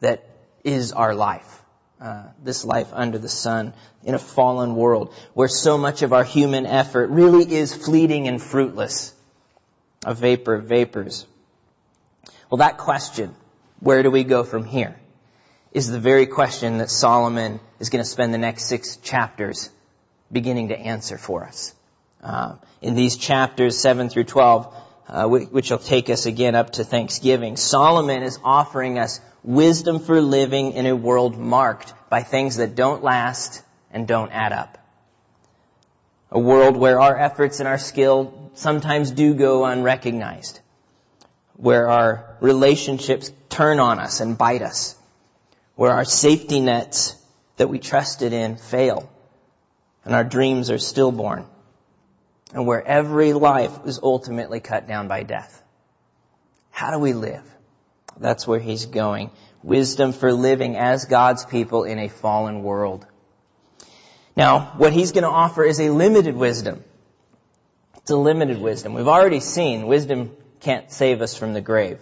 that 0.01 0.27
is 0.63 0.92
our 0.92 1.15
life? 1.15 1.51
Uh, 2.00 2.24
this 2.44 2.65
life 2.65 2.89
under 2.92 3.18
the 3.18 3.30
sun 3.30 3.74
in 4.04 4.13
a 4.13 4.20
fallen 4.20 4.75
world 4.75 5.13
where 5.34 5.48
so 5.48 5.77
much 5.77 6.01
of 6.01 6.12
our 6.12 6.25
human 6.25 6.65
effort 6.65 7.10
really 7.10 7.50
is 7.51 7.74
fleeting 7.74 8.27
and 8.27 8.42
fruitless 8.42 9.13
a 10.06 10.13
vapor 10.13 10.56
of 10.56 10.65
vapors. 10.65 11.25
Well, 12.50 12.58
that 12.58 12.77
question, 12.77 13.34
where 13.80 14.04
do 14.04 14.12
we 14.12 14.24
go 14.24 14.44
from 14.44 14.65
here, 14.65 14.96
is 15.75 15.91
the 15.91 16.00
very 16.00 16.25
question 16.25 16.77
that 16.77 16.89
Solomon 16.89 17.60
is 17.82 17.89
going 17.89 18.01
to 18.01 18.10
spend 18.10 18.34
the 18.34 18.38
next 18.38 18.63
six 18.63 18.96
chapters 18.96 19.70
beginning 20.32 20.70
to 20.70 20.79
answer 20.79 21.17
for 21.17 21.44
us. 21.44 21.75
Uh, 22.24 22.55
in 22.82 22.96
these 22.96 23.17
chapters 23.17 23.77
7 23.77 24.08
through 24.08 24.24
12, 24.24 24.74
uh, 25.10 25.27
which 25.27 25.70
will 25.70 25.77
take 25.77 26.10
us 26.10 26.25
again 26.25 26.55
up 26.55 26.72
to 26.72 26.86
Thanksgiving, 26.86 27.58
Solomon 27.58 28.24
is 28.24 28.39
offering 28.41 28.98
us 28.98 29.20
wisdom 29.44 30.00
for 30.00 30.22
living 30.22 30.72
in 30.72 30.86
a 30.86 30.96
world 30.96 31.38
marked 31.38 31.94
by 32.10 32.24
things 32.24 32.55
that 32.55 32.75
don't 32.75 33.03
last 33.03 33.62
and 33.91 34.08
don't 34.08 34.32
add 34.32 34.53
up. 34.53 34.77
A 36.32 36.39
world 36.39 36.77
where 36.77 37.01
our 37.01 37.17
efforts 37.20 37.60
and 37.60 37.67
our 37.67 37.77
skill 37.77 38.50
sometimes 38.53 39.12
do 39.12 39.34
go 39.34 39.65
unrecognized, 39.65 40.58
where 41.58 41.89
our 41.89 42.38
relationships 42.39 43.29
turn 43.50 43.82
on 43.82 44.00
us 44.00 44.22
and 44.22 44.38
bite 44.38 44.62
us, 44.62 44.96
where 45.75 45.91
our 45.91 46.05
safety 46.05 46.60
nets 46.60 47.15
that 47.58 47.70
we 47.70 47.79
trusted 47.79 48.34
in 48.34 48.58
fail, 48.58 49.10
and 50.03 50.13
our 50.13 50.24
dreams 50.24 50.70
are 50.70 50.77
stillborn, 50.77 51.46
and 52.53 52.65
where 52.65 52.86
every 52.86 53.34
life 53.34 53.72
is 53.86 54.00
ultimately 54.01 54.60
cut 54.60 54.88
down 54.88 55.08
by 55.08 55.24
death. 55.24 55.63
How 56.72 56.91
do 56.91 57.00
we 57.00 57.13
live? 57.13 57.44
That's 58.17 58.48
where 58.48 58.60
he's 58.60 58.86
going. 58.86 59.32
Wisdom 59.63 60.13
for 60.13 60.32
living 60.32 60.75
as 60.77 61.05
God's 61.05 61.46
people 61.46 61.84
in 61.84 62.00
a 62.00 62.08
fallen 62.08 62.63
world. 62.63 63.05
Now, 64.36 64.74
what 64.77 64.94
he's 64.94 65.12
going 65.12 65.24
to 65.24 65.29
offer 65.29 65.63
is 65.63 65.79
a 65.79 65.89
limited 65.89 66.36
wisdom. 66.36 66.84
It's 67.98 68.12
a 68.12 68.17
limited 68.17 68.62
wisdom. 68.62 68.94
We've 68.94 69.08
already 69.08 69.39
seen 69.39 69.88
wisdom 69.88 70.36
can't 70.60 70.91
save 70.91 71.22
us 71.22 71.36
from 71.36 71.53
the 71.53 71.62
grave. 71.62 72.00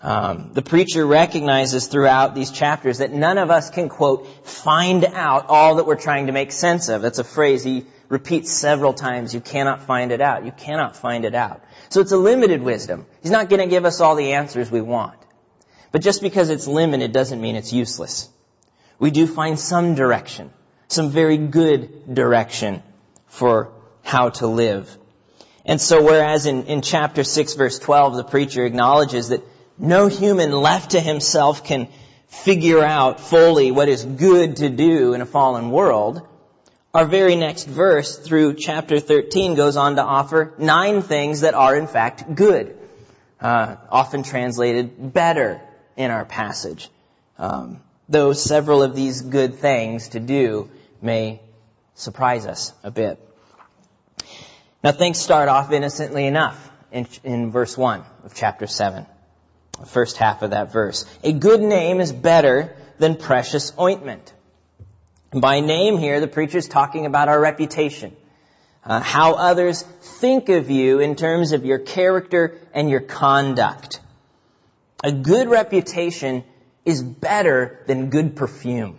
Um, 0.00 0.50
the 0.52 0.62
preacher 0.62 1.06
recognizes 1.06 1.86
throughout 1.86 2.34
these 2.34 2.50
chapters 2.50 2.98
that 2.98 3.12
none 3.12 3.38
of 3.38 3.50
us 3.50 3.70
can, 3.70 3.88
quote, 3.88 4.26
find 4.46 5.04
out 5.04 5.46
all 5.48 5.76
that 5.76 5.86
we're 5.86 5.96
trying 5.96 6.26
to 6.26 6.32
make 6.32 6.52
sense 6.52 6.88
of. 6.88 7.02
That's 7.02 7.18
a 7.18 7.24
phrase 7.24 7.64
he 7.64 7.86
repeats 8.08 8.52
several 8.52 8.92
times. 8.92 9.34
You 9.34 9.40
cannot 9.40 9.82
find 9.82 10.12
it 10.12 10.20
out. 10.20 10.44
You 10.44 10.52
cannot 10.52 10.96
find 10.96 11.24
it 11.24 11.34
out. 11.34 11.64
So 11.88 12.00
it's 12.00 12.12
a 12.12 12.16
limited 12.16 12.62
wisdom. 12.62 13.06
He's 13.22 13.32
not 13.32 13.48
going 13.48 13.60
to 13.60 13.68
give 13.68 13.84
us 13.84 14.00
all 14.00 14.16
the 14.16 14.34
answers 14.34 14.70
we 14.70 14.82
want. 14.82 15.18
But 15.92 16.02
just 16.02 16.20
because 16.20 16.50
it's 16.50 16.66
limited 16.66 17.12
doesn't 17.12 17.40
mean 17.40 17.56
it's 17.56 17.72
useless. 17.72 18.28
We 18.98 19.10
do 19.10 19.26
find 19.26 19.58
some 19.58 19.94
direction, 19.94 20.50
some 20.88 21.10
very 21.10 21.38
good 21.38 22.14
direction 22.14 22.82
for 23.28 23.72
how 24.02 24.30
to 24.30 24.46
live. 24.46 24.94
And 25.64 25.80
so 25.80 26.02
whereas 26.02 26.46
in, 26.46 26.64
in 26.66 26.80
chapter 26.80 27.24
6 27.24 27.54
verse 27.54 27.78
12 27.78 28.16
the 28.16 28.24
preacher 28.24 28.64
acknowledges 28.64 29.30
that 29.30 29.42
no 29.78 30.06
human 30.06 30.52
left 30.52 30.92
to 30.92 31.00
himself 31.00 31.64
can 31.64 31.88
figure 32.28 32.82
out 32.82 33.20
fully 33.20 33.70
what 33.70 33.88
is 33.88 34.04
good 34.04 34.56
to 34.56 34.68
do 34.68 35.14
in 35.14 35.20
a 35.20 35.26
fallen 35.26 35.70
world, 35.70 36.26
our 36.94 37.04
very 37.04 37.36
next 37.36 37.64
verse 37.64 38.18
through 38.18 38.54
chapter 38.54 39.00
13 39.00 39.54
goes 39.54 39.76
on 39.76 39.96
to 39.96 40.02
offer 40.02 40.54
nine 40.58 41.02
things 41.02 41.42
that 41.42 41.54
are 41.54 41.76
in 41.76 41.86
fact 41.86 42.34
good. 42.34 42.78
Uh, 43.38 43.76
often 43.90 44.22
translated 44.22 45.12
better 45.12 45.60
in 45.96 46.10
our 46.10 46.24
passage. 46.24 46.88
Um, 47.38 47.80
though 48.08 48.32
several 48.32 48.82
of 48.82 48.96
these 48.96 49.20
good 49.20 49.56
things 49.56 50.08
to 50.10 50.20
do 50.20 50.70
may 51.02 51.40
surprise 51.94 52.46
us 52.46 52.72
a 52.82 52.90
bit. 52.90 53.20
Now 54.82 54.92
things 54.92 55.18
start 55.18 55.50
off 55.50 55.72
innocently 55.72 56.26
enough 56.26 56.70
in, 56.92 57.06
in 57.24 57.50
verse 57.50 57.76
1 57.76 58.04
of 58.24 58.34
chapter 58.34 58.66
7. 58.66 59.04
First 59.84 60.16
half 60.16 60.42
of 60.42 60.50
that 60.50 60.72
verse. 60.72 61.04
A 61.22 61.32
good 61.32 61.60
name 61.60 62.00
is 62.00 62.12
better 62.12 62.74
than 62.98 63.16
precious 63.16 63.72
ointment. 63.78 64.32
By 65.32 65.60
name 65.60 65.98
here, 65.98 66.20
the 66.20 66.28
preacher 66.28 66.58
is 66.58 66.68
talking 66.68 67.04
about 67.04 67.28
our 67.28 67.38
reputation. 67.38 68.16
Uh, 68.84 69.00
how 69.00 69.34
others 69.34 69.82
think 69.82 70.48
of 70.48 70.70
you 70.70 71.00
in 71.00 71.16
terms 71.16 71.52
of 71.52 71.64
your 71.64 71.78
character 71.78 72.58
and 72.72 72.88
your 72.88 73.00
conduct. 73.00 74.00
A 75.02 75.12
good 75.12 75.48
reputation 75.48 76.44
is 76.84 77.02
better 77.02 77.80
than 77.86 78.10
good 78.10 78.36
perfume 78.36 78.98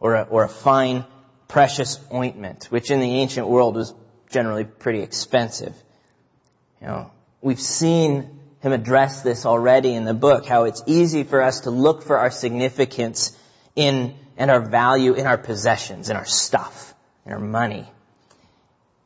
or 0.00 0.14
a, 0.14 0.22
or 0.22 0.44
a 0.44 0.48
fine 0.48 1.04
precious 1.46 1.98
ointment, 2.12 2.64
which 2.64 2.90
in 2.90 3.00
the 3.00 3.20
ancient 3.20 3.46
world 3.46 3.76
was 3.76 3.94
generally 4.28 4.64
pretty 4.64 5.00
expensive. 5.00 5.74
You 6.80 6.88
know, 6.88 7.10
we've 7.40 7.60
seen 7.60 8.37
him 8.60 8.72
address 8.72 9.22
this 9.22 9.46
already 9.46 9.94
in 9.94 10.04
the 10.04 10.14
book, 10.14 10.46
how 10.46 10.64
it's 10.64 10.82
easy 10.86 11.22
for 11.22 11.42
us 11.42 11.60
to 11.60 11.70
look 11.70 12.02
for 12.02 12.18
our 12.18 12.30
significance 12.30 13.36
in, 13.76 14.16
and 14.36 14.50
our 14.50 14.60
value 14.60 15.14
in 15.14 15.26
our 15.26 15.38
possessions, 15.38 16.10
in 16.10 16.16
our 16.16 16.24
stuff, 16.24 16.94
in 17.24 17.32
our 17.32 17.38
money. 17.38 17.86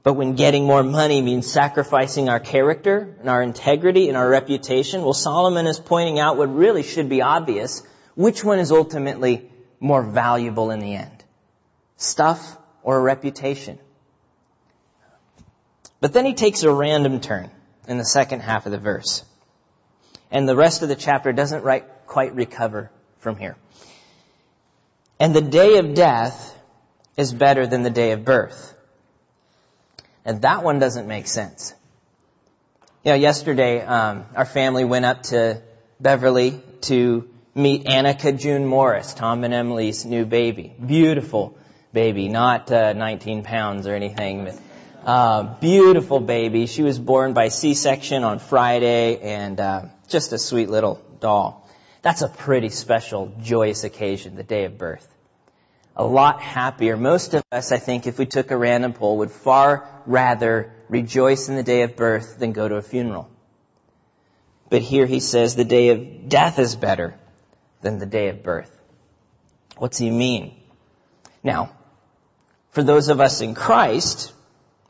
But 0.02 0.14
when 0.14 0.34
getting 0.34 0.64
more 0.64 0.82
money 0.82 1.22
means 1.22 1.50
sacrificing 1.50 2.28
our 2.28 2.40
character 2.40 3.16
and 3.20 3.28
our 3.28 3.42
integrity 3.42 4.08
and 4.08 4.16
our 4.16 4.28
reputation, 4.28 5.02
well, 5.02 5.12
Solomon 5.12 5.66
is 5.66 5.78
pointing 5.78 6.18
out 6.18 6.36
what 6.36 6.52
really 6.54 6.82
should 6.82 7.08
be 7.08 7.22
obvious. 7.22 7.86
Which 8.14 8.42
one 8.42 8.58
is 8.58 8.72
ultimately 8.72 9.48
more 9.78 10.02
valuable 10.02 10.70
in 10.70 10.80
the 10.80 10.94
end? 10.94 11.24
Stuff 11.96 12.58
or 12.82 13.00
reputation? 13.00 13.78
But 16.00 16.12
then 16.12 16.26
he 16.26 16.34
takes 16.34 16.64
a 16.64 16.72
random 16.72 17.20
turn 17.20 17.50
in 17.86 17.96
the 17.96 18.04
second 18.04 18.40
half 18.40 18.66
of 18.66 18.72
the 18.72 18.78
verse. 18.78 19.24
And 20.32 20.48
the 20.48 20.56
rest 20.56 20.82
of 20.82 20.88
the 20.88 20.96
chapter 20.96 21.32
doesn't 21.32 21.62
right, 21.62 21.84
quite 22.06 22.34
recover 22.34 22.90
from 23.18 23.36
here. 23.36 23.56
And 25.20 25.34
the 25.34 25.42
day 25.42 25.76
of 25.76 25.94
death 25.94 26.58
is 27.16 27.32
better 27.32 27.66
than 27.66 27.82
the 27.82 27.90
day 27.90 28.12
of 28.12 28.24
birth. 28.24 28.74
And 30.24 30.40
that 30.42 30.64
one 30.64 30.78
doesn't 30.78 31.06
make 31.06 31.26
sense. 31.26 31.74
You 33.04 33.12
know, 33.12 33.16
yesterday, 33.16 33.82
um, 33.82 34.24
our 34.34 34.46
family 34.46 34.84
went 34.84 35.04
up 35.04 35.22
to 35.24 35.60
Beverly 36.00 36.60
to 36.82 37.28
meet 37.54 37.84
Annika 37.84 38.36
June 38.36 38.64
Morris, 38.64 39.12
Tom 39.12 39.44
and 39.44 39.52
Emily's 39.52 40.06
new 40.06 40.24
baby. 40.24 40.72
Beautiful 40.84 41.58
baby, 41.92 42.28
not 42.28 42.72
uh, 42.72 42.94
19 42.94 43.42
pounds 43.42 43.86
or 43.86 43.94
anything, 43.94 44.44
but 44.44 44.58
uh, 45.04 45.58
beautiful 45.60 46.20
baby. 46.20 46.66
She 46.66 46.82
was 46.82 46.98
born 46.98 47.32
by 47.34 47.48
C-section 47.48 48.24
on 48.24 48.38
Friday, 48.38 49.18
and 49.20 49.58
uh, 49.58 49.82
just 50.08 50.32
a 50.32 50.38
sweet 50.38 50.70
little 50.70 51.02
doll. 51.20 51.68
That's 52.02 52.22
a 52.22 52.28
pretty 52.28 52.68
special, 52.68 53.32
joyous 53.40 53.84
occasion, 53.84 54.36
the 54.36 54.42
day 54.42 54.64
of 54.64 54.78
birth. 54.78 55.08
A 55.96 56.04
lot 56.04 56.40
happier. 56.40 56.96
Most 56.96 57.34
of 57.34 57.42
us, 57.52 57.72
I 57.72 57.78
think, 57.78 58.06
if 58.06 58.18
we 58.18 58.26
took 58.26 58.50
a 58.50 58.56
random 58.56 58.92
poll, 58.92 59.18
would 59.18 59.30
far 59.30 59.88
rather 60.06 60.72
rejoice 60.88 61.48
in 61.48 61.56
the 61.56 61.62
day 61.62 61.82
of 61.82 61.96
birth 61.96 62.38
than 62.38 62.52
go 62.52 62.68
to 62.68 62.76
a 62.76 62.82
funeral. 62.82 63.28
But 64.70 64.82
here 64.82 65.06
he 65.06 65.20
says 65.20 65.54
the 65.54 65.64
day 65.64 65.90
of 65.90 66.28
death 66.28 66.58
is 66.58 66.76
better 66.76 67.14
than 67.82 67.98
the 67.98 68.06
day 68.06 68.28
of 68.28 68.42
birth. 68.42 68.70
What's 69.76 69.98
he 69.98 70.10
mean? 70.10 70.56
Now, 71.42 71.72
for 72.70 72.82
those 72.82 73.08
of 73.08 73.20
us 73.20 73.40
in 73.42 73.54
Christ, 73.54 74.32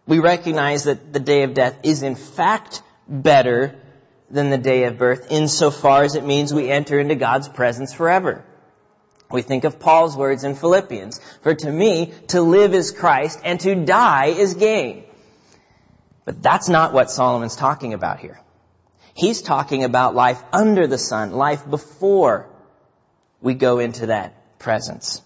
we 0.06 0.18
recognize 0.18 0.84
that 0.84 1.12
the 1.12 1.20
day 1.20 1.42
of 1.44 1.54
death 1.54 1.78
is 1.82 2.02
in 2.02 2.14
fact 2.14 2.82
better 3.08 3.78
than 4.30 4.50
the 4.50 4.58
day 4.58 4.84
of 4.84 4.98
birth 4.98 5.30
insofar 5.30 6.04
as 6.04 6.14
it 6.14 6.24
means 6.24 6.52
we 6.52 6.70
enter 6.70 6.98
into 6.98 7.14
God's 7.14 7.48
presence 7.48 7.92
forever. 7.92 8.44
We 9.30 9.42
think 9.42 9.64
of 9.64 9.78
Paul's 9.78 10.16
words 10.16 10.44
in 10.44 10.54
Philippians, 10.54 11.20
for 11.42 11.54
to 11.54 11.70
me, 11.70 12.12
to 12.28 12.42
live 12.42 12.74
is 12.74 12.90
Christ 12.90 13.40
and 13.44 13.58
to 13.60 13.74
die 13.74 14.26
is 14.26 14.54
gain. 14.54 15.04
But 16.24 16.42
that's 16.42 16.68
not 16.68 16.92
what 16.92 17.10
Solomon's 17.10 17.56
talking 17.56 17.94
about 17.94 18.20
here. 18.20 18.40
He's 19.14 19.42
talking 19.42 19.84
about 19.84 20.14
life 20.14 20.42
under 20.52 20.86
the 20.86 20.98
sun, 20.98 21.32
life 21.32 21.68
before 21.68 22.48
we 23.40 23.54
go 23.54 23.78
into 23.78 24.06
that 24.06 24.58
presence. 24.58 25.20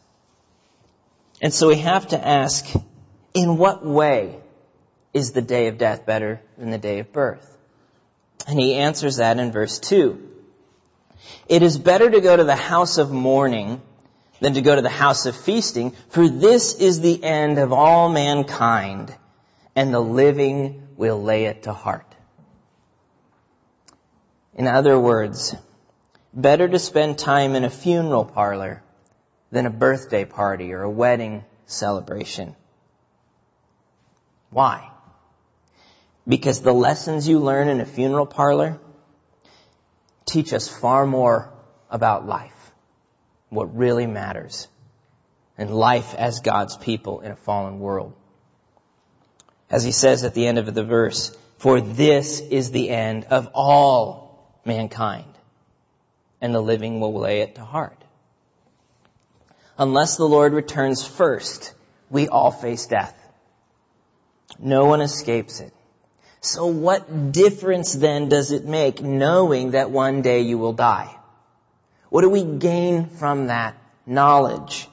And 1.43 1.53
so 1.53 1.69
we 1.69 1.77
have 1.77 2.09
to 2.09 2.27
ask, 2.27 2.67
in 3.35 3.59
what 3.59 3.85
way 3.85 4.41
is 5.17 5.33
the 5.33 5.41
day 5.41 5.69
of 5.69 5.79
death 5.79 6.05
better 6.05 6.43
than 6.59 6.71
the 6.71 6.77
day 6.79 6.99
of 6.99 7.11
birth? 7.11 7.57
And 8.47 8.61
he 8.61 8.75
answers 8.75 9.17
that 9.17 9.39
in 9.39 9.51
verse 9.51 9.79
2. 9.79 10.29
It 11.49 11.63
is 11.63 11.79
better 11.79 12.11
to 12.11 12.21
go 12.21 12.37
to 12.37 12.45
the 12.45 12.55
house 12.55 12.99
of 12.99 13.11
mourning 13.11 13.81
than 14.41 14.53
to 14.55 14.61
go 14.61 14.77
to 14.77 14.83
the 14.83 14.91
house 14.91 15.25
of 15.25 15.35
feasting, 15.35 15.93
for 16.11 16.29
this 16.29 16.75
is 16.75 17.01
the 17.01 17.25
end 17.25 17.59
of 17.59 17.73
all 17.73 18.11
mankind, 18.11 19.15
and 19.75 19.93
the 19.93 20.01
living 20.01 20.87
will 20.99 21.23
lay 21.23 21.47
it 21.47 21.63
to 21.63 21.73
heart. 21.73 22.15
In 24.55 24.67
other 24.67 25.01
words, 25.01 25.55
better 26.35 26.69
to 26.69 26.79
spend 26.79 27.17
time 27.17 27.55
in 27.55 27.65
a 27.65 27.71
funeral 27.71 28.27
parlor 28.27 28.83
than 29.51 29.65
a 29.65 29.71
birthday 29.71 30.27
party 30.27 30.75
or 30.75 30.83
a 30.83 30.91
wedding 30.91 31.43
celebration. 31.65 32.55
Why? 34.51 34.91
Because 36.29 36.61
the 36.61 36.73
lessons 36.73 37.29
you 37.29 37.39
learn 37.39 37.69
in 37.69 37.81
a 37.81 37.87
funeral 37.87 38.27
parlor 38.27 38.81
teach 40.25 40.53
us 40.53 40.69
far 40.69 41.07
more 41.07 41.53
about 41.89 42.27
life, 42.27 42.73
what 43.49 43.77
really 43.77 44.07
matters, 44.07 44.67
and 45.57 45.75
life 45.75 46.15
as 46.15 46.41
God's 46.41 46.77
people 46.77 47.21
in 47.21 47.31
a 47.31 47.37
fallen 47.37 47.79
world. 47.79 48.13
As 49.71 49.85
he 49.85 49.93
says 49.93 50.25
at 50.25 50.35
the 50.35 50.47
end 50.47 50.59
of 50.59 50.75
the 50.75 50.85
verse, 50.85 51.37
for 51.59 51.81
this 51.81 52.41
is 52.41 52.71
the 52.71 52.91
end 52.91 53.25
of 53.31 53.49
all 53.55 54.61
mankind, 54.65 55.33
and 56.41 56.55
the 56.55 56.61
living 56.61 57.01
will 57.01 57.15
lay 57.15 57.41
it 57.41 57.55
to 57.55 57.65
heart. 57.65 58.03
Unless 59.79 60.17
the 60.17 60.29
Lord 60.29 60.53
returns 60.53 61.07
first, 61.07 61.75
we 62.11 62.29
all 62.29 62.51
face 62.51 62.87
death. 62.87 63.15
No 64.59 64.87
one 64.87 65.01
escapes 65.01 65.61
it. 65.61 65.73
So 66.47 66.67
what 66.67 67.33
difference 67.33 67.93
then 67.93 68.29
does 68.29 68.53
it 68.53 68.65
make 68.65 69.03
knowing 69.03 69.73
that 69.73 69.91
one 69.91 70.23
day 70.23 70.43
you 70.43 70.59
will 70.59 70.73
die? 70.73 71.13
What 72.09 72.21
do 72.21 72.31
we 72.31 72.45
gain 72.45 73.07
from 73.07 73.49
that 73.49 73.77
knowledge? 74.07 74.89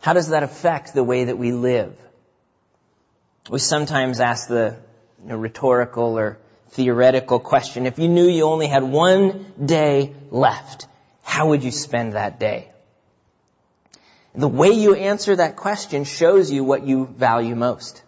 How 0.00 0.12
does 0.12 0.28
that 0.28 0.44
affect 0.44 0.94
the 0.94 1.02
way 1.02 1.24
that 1.24 1.36
we 1.36 1.50
live? 1.50 1.96
We 3.50 3.58
sometimes 3.58 4.20
ask 4.20 4.46
the 4.46 4.76
you 5.20 5.30
know, 5.30 5.36
rhetorical 5.36 6.16
or 6.16 6.38
theoretical 6.68 7.40
question, 7.40 7.86
if 7.86 7.98
you 7.98 8.06
knew 8.06 8.28
you 8.28 8.44
only 8.44 8.68
had 8.68 8.84
one 8.84 9.52
day 9.62 10.14
left, 10.30 10.86
how 11.24 11.48
would 11.48 11.64
you 11.64 11.72
spend 11.72 12.12
that 12.12 12.38
day? 12.38 12.70
The 14.36 14.46
way 14.46 14.70
you 14.70 14.94
answer 14.94 15.34
that 15.34 15.56
question 15.56 16.04
shows 16.04 16.52
you 16.52 16.62
what 16.62 16.86
you 16.86 17.06
value 17.06 17.56
most. 17.56 18.04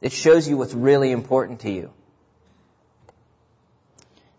It 0.00 0.12
shows 0.12 0.48
you 0.48 0.56
what's 0.56 0.74
really 0.74 1.10
important 1.10 1.60
to 1.60 1.70
you. 1.70 1.90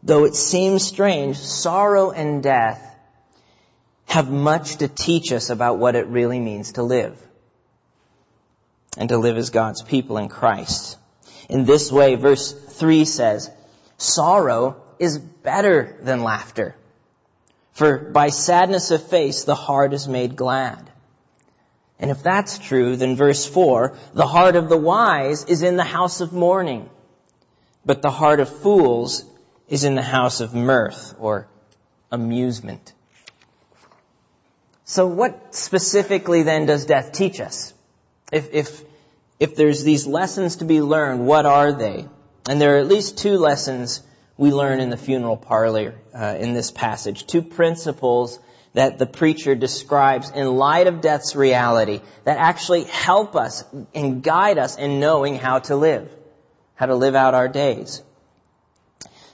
Though 0.02 0.24
it 0.24 0.36
seems 0.36 0.86
strange, 0.86 1.38
sorrow 1.38 2.12
and 2.12 2.42
death 2.42 2.86
have 4.06 4.32
much 4.32 4.78
to 4.78 4.88
teach 4.88 5.32
us 5.32 5.50
about 5.50 5.78
what 5.78 5.96
it 5.96 6.08
really 6.08 6.40
means 6.40 6.74
to 6.74 6.84
live. 6.84 7.22
And 8.98 9.10
to 9.10 9.18
live 9.18 9.38
as 9.38 9.50
God's 9.50 9.82
people 9.82 10.18
in 10.18 10.30
Christ. 10.30 10.98
In 11.50 11.66
this 11.66 11.92
way, 11.92 12.16
verse 12.16 12.52
3 12.52 13.06
says, 13.06 13.52
sorrow 13.98 14.82
is 14.98 15.18
better 15.18 15.98
than 16.02 16.24
laughter. 16.24 16.76
For 17.74 17.98
by 17.98 18.30
sadness 18.30 18.92
of 18.92 19.08
face, 19.08 19.44
the 19.44 19.56
heart 19.56 19.94
is 19.94 20.08
made 20.08 20.36
glad. 20.36 20.89
And 22.00 22.12
if 22.12 22.24
that's 22.24 22.58
true, 22.58 22.96
then 22.96 23.16
verse 23.16 23.46
4, 23.46 23.98
the 24.14 24.26
heart 24.26 24.56
of 24.56 24.70
the 24.70 24.78
wise 24.78 25.44
is 25.46 25.64
in 25.64 25.76
the 25.76 25.84
house 25.84 26.22
of 26.22 26.32
mourning, 26.32 26.90
but 27.86 28.02
the 28.02 28.12
heart 28.12 28.40
of 28.40 28.50
fools 28.50 29.26
is 29.68 29.84
in 29.84 29.96
the 29.96 30.02
house 30.02 30.40
of 30.40 30.54
mirth 30.54 31.16
or 31.20 31.48
amusement. 32.12 32.94
So 34.86 35.08
what 35.08 35.54
specifically 35.54 36.44
then 36.44 36.66
does 36.66 36.86
death 36.86 37.12
teach 37.12 37.40
us? 37.42 37.74
If, 38.32 38.54
if, 38.54 38.84
if 39.40 39.56
there's 39.56 39.84
these 39.84 40.08
lessons 40.08 40.58
to 40.58 40.66
be 40.66 40.82
learned, 40.82 41.28
what 41.28 41.46
are 41.46 41.74
they? 41.74 42.08
And 42.48 42.60
there 42.60 42.76
are 42.76 42.80
at 42.80 42.88
least 42.88 43.18
two 43.18 43.38
lessons 43.38 44.02
we 44.38 44.52
learn 44.52 44.80
in 44.80 44.90
the 44.90 44.98
funeral 44.98 45.38
parlor 45.38 45.96
uh, 46.16 46.38
in 46.40 46.54
this 46.54 46.72
passage. 46.72 47.28
Two 47.28 47.42
principles 47.42 48.40
that 48.80 48.98
the 48.98 49.06
preacher 49.06 49.56
describes 49.56 50.30
in 50.30 50.56
light 50.56 50.88
of 50.88 51.02
death's 51.02 51.36
reality 51.36 52.00
that 52.24 52.38
actually 52.38 52.86
help 52.86 53.36
us 53.36 53.66
and 53.94 54.24
guide 54.24 54.58
us 54.58 54.78
in 54.78 55.02
knowing 55.02 55.36
how 55.36 55.60
to 55.60 55.76
live, 55.76 56.10
how 56.76 56.86
to 56.86 56.96
live 56.96 57.14
out 57.14 57.34
our 57.34 57.50
days. 57.50 58.02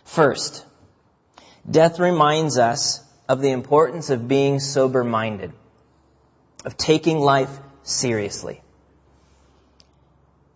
First, 0.03 0.65
death 1.69 1.99
reminds 1.99 2.58
us 2.58 3.03
of 3.29 3.39
the 3.39 3.51
importance 3.51 4.10
of 4.10 4.27
being 4.27 4.60
sober 4.60 5.03
minded, 5.03 5.53
of 6.65 6.75
taking 6.75 7.19
life 7.19 7.55
seriously. 7.84 8.63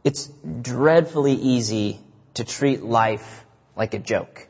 It's 0.03 0.25
dreadfully 0.63 1.33
easy 1.33 1.99
to 2.33 2.43
treat 2.43 2.81
life 2.81 3.45
like 3.75 3.93
a 3.93 3.99
joke. 3.99 4.47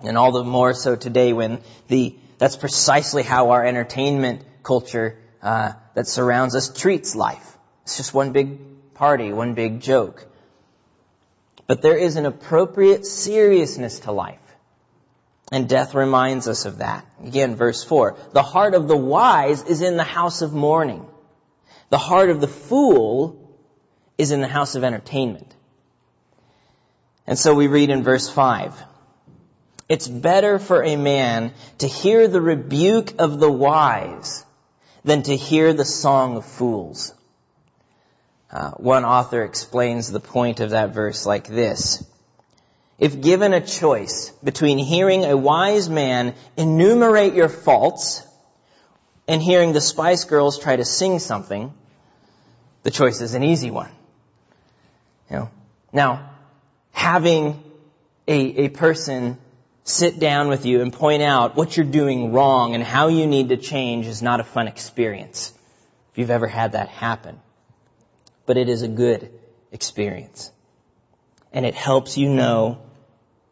And 0.00 0.16
all 0.16 0.32
the 0.32 0.44
more 0.44 0.72
so 0.72 0.96
today 0.96 1.34
when 1.34 1.60
the 1.88 2.16
that's 2.38 2.56
precisely 2.56 3.22
how 3.22 3.50
our 3.50 3.64
entertainment 3.64 4.42
culture 4.62 5.18
uh, 5.42 5.72
that 5.94 6.06
surrounds 6.06 6.54
us 6.54 6.72
treats 6.72 7.14
life. 7.14 7.56
It's 7.82 7.96
just 7.96 8.14
one 8.14 8.32
big 8.32 8.94
party, 8.94 9.32
one 9.32 9.54
big 9.54 9.80
joke. 9.80 10.26
But 11.66 11.82
there 11.82 11.96
is 11.96 12.16
an 12.16 12.26
appropriate 12.26 13.04
seriousness 13.04 14.00
to 14.00 14.12
life. 14.12 14.40
And 15.50 15.68
death 15.68 15.94
reminds 15.94 16.46
us 16.46 16.66
of 16.66 16.78
that. 16.78 17.06
Again, 17.24 17.56
verse 17.56 17.82
4. 17.82 18.16
The 18.32 18.42
heart 18.42 18.74
of 18.74 18.86
the 18.86 18.96
wise 18.96 19.62
is 19.62 19.80
in 19.80 19.96
the 19.96 20.04
house 20.04 20.42
of 20.42 20.52
mourning. 20.52 21.06
The 21.88 21.98
heart 21.98 22.30
of 22.30 22.40
the 22.40 22.48
fool 22.48 23.56
is 24.18 24.30
in 24.30 24.40
the 24.40 24.48
house 24.48 24.74
of 24.74 24.84
entertainment. 24.84 25.54
And 27.26 27.38
so 27.38 27.54
we 27.54 27.66
read 27.66 27.90
in 27.90 28.02
verse 28.02 28.28
5. 28.28 28.74
It's 29.88 30.06
better 30.06 30.58
for 30.58 30.82
a 30.82 30.96
man 30.96 31.52
to 31.78 31.88
hear 31.88 32.28
the 32.28 32.40
rebuke 32.40 33.14
of 33.18 33.40
the 33.40 33.50
wise 33.50 34.44
than 35.04 35.22
to 35.22 35.36
hear 35.36 35.72
the 35.72 35.84
song 35.84 36.36
of 36.36 36.44
fools. 36.44 37.14
Uh, 38.50 38.72
one 38.72 39.04
author 39.04 39.42
explains 39.44 40.10
the 40.10 40.20
point 40.20 40.60
of 40.60 40.70
that 40.70 40.94
verse 40.94 41.24
like 41.24 41.48
this. 41.48 42.04
If 42.98 43.20
given 43.20 43.54
a 43.54 43.60
choice 43.60 44.30
between 44.42 44.78
hearing 44.78 45.24
a 45.24 45.36
wise 45.36 45.88
man 45.88 46.34
enumerate 46.56 47.34
your 47.34 47.48
faults 47.48 48.26
and 49.26 49.40
hearing 49.40 49.72
the 49.72 49.80
Spice 49.80 50.24
Girls 50.24 50.58
try 50.58 50.76
to 50.76 50.84
sing 50.84 51.18
something, 51.18 51.72
the 52.82 52.90
choice 52.90 53.20
is 53.20 53.34
an 53.34 53.44
easy 53.44 53.70
one. 53.70 53.90
You 55.30 55.36
know, 55.36 55.50
now, 55.92 56.30
having 56.90 57.62
a, 58.26 58.64
a 58.64 58.68
person 58.68 59.38
sit 59.88 60.18
down 60.18 60.48
with 60.48 60.66
you 60.66 60.82
and 60.82 60.92
point 60.92 61.22
out 61.22 61.56
what 61.56 61.76
you're 61.76 61.86
doing 61.86 62.32
wrong 62.32 62.74
and 62.74 62.84
how 62.84 63.08
you 63.08 63.26
need 63.26 63.48
to 63.48 63.56
change 63.56 64.06
is 64.06 64.22
not 64.22 64.38
a 64.38 64.44
fun 64.44 64.68
experience. 64.68 65.52
If 66.12 66.18
you've 66.18 66.30
ever 66.30 66.46
had 66.46 66.72
that 66.72 66.88
happen. 66.88 67.40
But 68.44 68.56
it 68.56 68.68
is 68.68 68.82
a 68.82 68.88
good 68.88 69.30
experience. 69.72 70.52
And 71.52 71.64
it 71.64 71.74
helps 71.74 72.18
you 72.18 72.28
know 72.28 72.82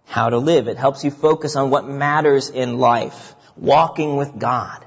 how 0.05 0.29
to 0.29 0.39
live. 0.39 0.69
It 0.69 0.77
helps 0.77 1.05
you 1.05 1.11
focus 1.11 1.57
on 1.57 1.71
what 1.71 1.89
matters 1.89 2.51
in 2.51 2.79
life. 2.79 3.35
Walking 3.57 4.17
with 4.17 4.39
God. 4.39 4.87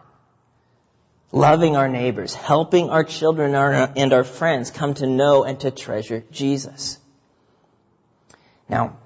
Loving 1.32 1.76
our 1.76 1.90
neighbors. 1.90 2.34
Helping 2.34 2.90
our 2.90 3.04
children 3.04 3.56
and 3.56 4.14
our 4.14 4.24
friends 4.24 4.70
come 4.70 4.94
to 4.96 5.08
know 5.08 5.44
and 5.44 5.60
to 5.62 5.72
treasure 5.72 6.24
Jesus. 6.32 7.00
Now, 8.68 8.98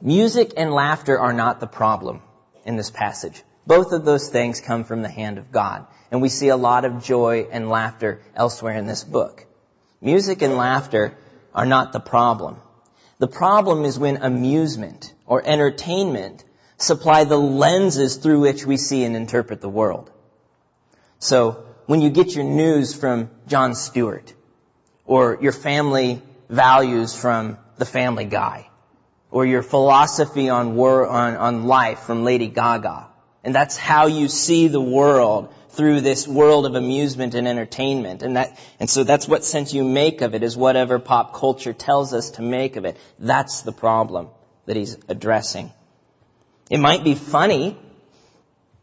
music 0.00 0.52
and 0.56 0.72
laughter 0.72 1.18
are 1.18 1.32
not 1.32 1.60
the 1.60 1.66
problem 1.66 2.22
in 2.64 2.76
this 2.76 2.90
passage. 2.90 3.42
Both 3.66 3.92
of 3.92 4.04
those 4.04 4.28
things 4.28 4.60
come 4.60 4.84
from 4.84 5.02
the 5.02 5.08
hand 5.08 5.38
of 5.38 5.50
God. 5.50 5.86
And 6.10 6.22
we 6.22 6.28
see 6.28 6.48
a 6.48 6.56
lot 6.56 6.84
of 6.84 7.02
joy 7.02 7.48
and 7.50 7.68
laughter 7.68 8.20
elsewhere 8.34 8.76
in 8.76 8.86
this 8.86 9.02
book. 9.02 9.44
Music 10.00 10.42
and 10.42 10.56
laughter 10.56 11.16
are 11.54 11.66
not 11.66 11.92
the 11.92 12.00
problem. 12.00 12.56
The 13.18 13.26
problem 13.26 13.84
is 13.84 13.98
when 13.98 14.18
amusement 14.18 15.12
or 15.26 15.42
entertainment 15.44 16.44
supply 16.76 17.24
the 17.24 17.38
lenses 17.38 18.16
through 18.16 18.40
which 18.40 18.66
we 18.66 18.76
see 18.76 19.04
and 19.04 19.16
interpret 19.16 19.60
the 19.60 19.68
world. 19.68 20.10
So, 21.18 21.64
when 21.86 22.02
you 22.02 22.10
get 22.10 22.34
your 22.34 22.44
news 22.44 22.94
from 22.94 23.30
Jon 23.46 23.74
Stewart, 23.74 24.34
or 25.06 25.38
your 25.40 25.52
family 25.52 26.20
values 26.48 27.14
from 27.14 27.58
the 27.78 27.84
family 27.84 28.26
guy, 28.26 28.68
or 29.30 29.44
your 29.44 29.62
philosophy 29.62 30.48
on, 30.48 30.76
wor- 30.76 31.06
on, 31.06 31.36
on 31.36 31.64
life 31.64 32.00
from 32.00 32.24
Lady 32.24 32.48
Gaga. 32.48 33.08
And 33.44 33.54
that's 33.54 33.76
how 33.76 34.06
you 34.06 34.28
see 34.28 34.68
the 34.68 34.80
world 34.80 35.52
through 35.70 36.00
this 36.00 36.26
world 36.26 36.66
of 36.66 36.74
amusement 36.74 37.34
and 37.34 37.46
entertainment. 37.46 38.22
And 38.22 38.36
that, 38.36 38.58
and 38.80 38.88
so 38.88 39.04
that's 39.04 39.28
what 39.28 39.44
sense 39.44 39.74
you 39.74 39.84
make 39.84 40.22
of 40.22 40.34
it 40.34 40.42
is 40.42 40.56
whatever 40.56 40.98
pop 40.98 41.34
culture 41.34 41.72
tells 41.72 42.14
us 42.14 42.30
to 42.32 42.42
make 42.42 42.76
of 42.76 42.84
it. 42.86 42.96
That's 43.18 43.62
the 43.62 43.72
problem 43.72 44.28
that 44.64 44.76
he's 44.76 44.96
addressing. 45.08 45.70
It 46.70 46.78
might 46.78 47.04
be 47.04 47.14
funny. 47.14 47.78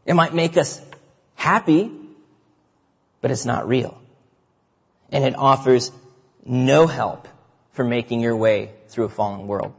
It 0.06 0.14
might 0.14 0.34
make 0.34 0.56
us 0.56 0.80
happy, 1.36 1.92
but 3.22 3.32
it's 3.32 3.46
not 3.46 3.68
real. 3.68 4.00
And 5.12 5.24
it 5.24 5.36
offers 5.36 5.92
no 6.46 6.88
help 6.88 7.28
for 7.72 7.84
making 7.84 8.22
your 8.22 8.36
way 8.36 8.72
through 8.88 9.06
a 9.06 9.10
fallen 9.10 9.48
world. 9.48 9.74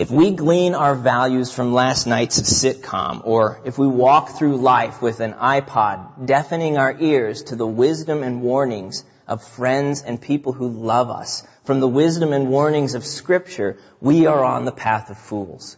If 0.00 0.10
we 0.10 0.30
glean 0.30 0.74
our 0.74 0.94
values 0.94 1.52
from 1.52 1.74
last 1.74 2.06
night's 2.06 2.40
sitcom, 2.40 3.20
or 3.22 3.60
if 3.66 3.76
we 3.76 3.86
walk 3.86 4.30
through 4.30 4.56
life 4.56 5.02
with 5.02 5.20
an 5.20 5.34
iPod 5.34 6.24
deafening 6.24 6.78
our 6.78 6.96
ears 6.98 7.42
to 7.42 7.54
the 7.54 7.66
wisdom 7.66 8.22
and 8.22 8.40
warnings 8.40 9.04
of 9.28 9.44
friends 9.44 10.00
and 10.00 10.18
people 10.18 10.54
who 10.54 10.68
love 10.70 11.10
us, 11.10 11.46
from 11.64 11.80
the 11.80 11.86
wisdom 11.86 12.32
and 12.32 12.48
warnings 12.48 12.94
of 12.94 13.04
scripture, 13.04 13.76
we 14.00 14.24
are 14.24 14.42
on 14.42 14.64
the 14.64 14.72
path 14.72 15.10
of 15.10 15.18
fools. 15.18 15.76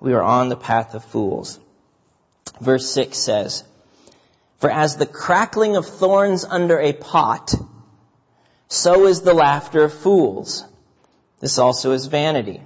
We 0.00 0.14
are 0.14 0.22
on 0.24 0.48
the 0.48 0.56
path 0.56 0.94
of 0.96 1.04
fools. 1.04 1.60
Verse 2.60 2.90
6 2.90 3.16
says, 3.16 3.62
For 4.58 4.68
as 4.68 4.96
the 4.96 5.06
crackling 5.06 5.76
of 5.76 5.86
thorns 5.86 6.44
under 6.44 6.80
a 6.80 6.92
pot, 6.92 7.54
so 8.66 9.06
is 9.06 9.20
the 9.20 9.32
laughter 9.32 9.84
of 9.84 9.94
fools. 9.94 10.64
This 11.38 11.58
also 11.58 11.92
is 11.92 12.06
vanity 12.06 12.62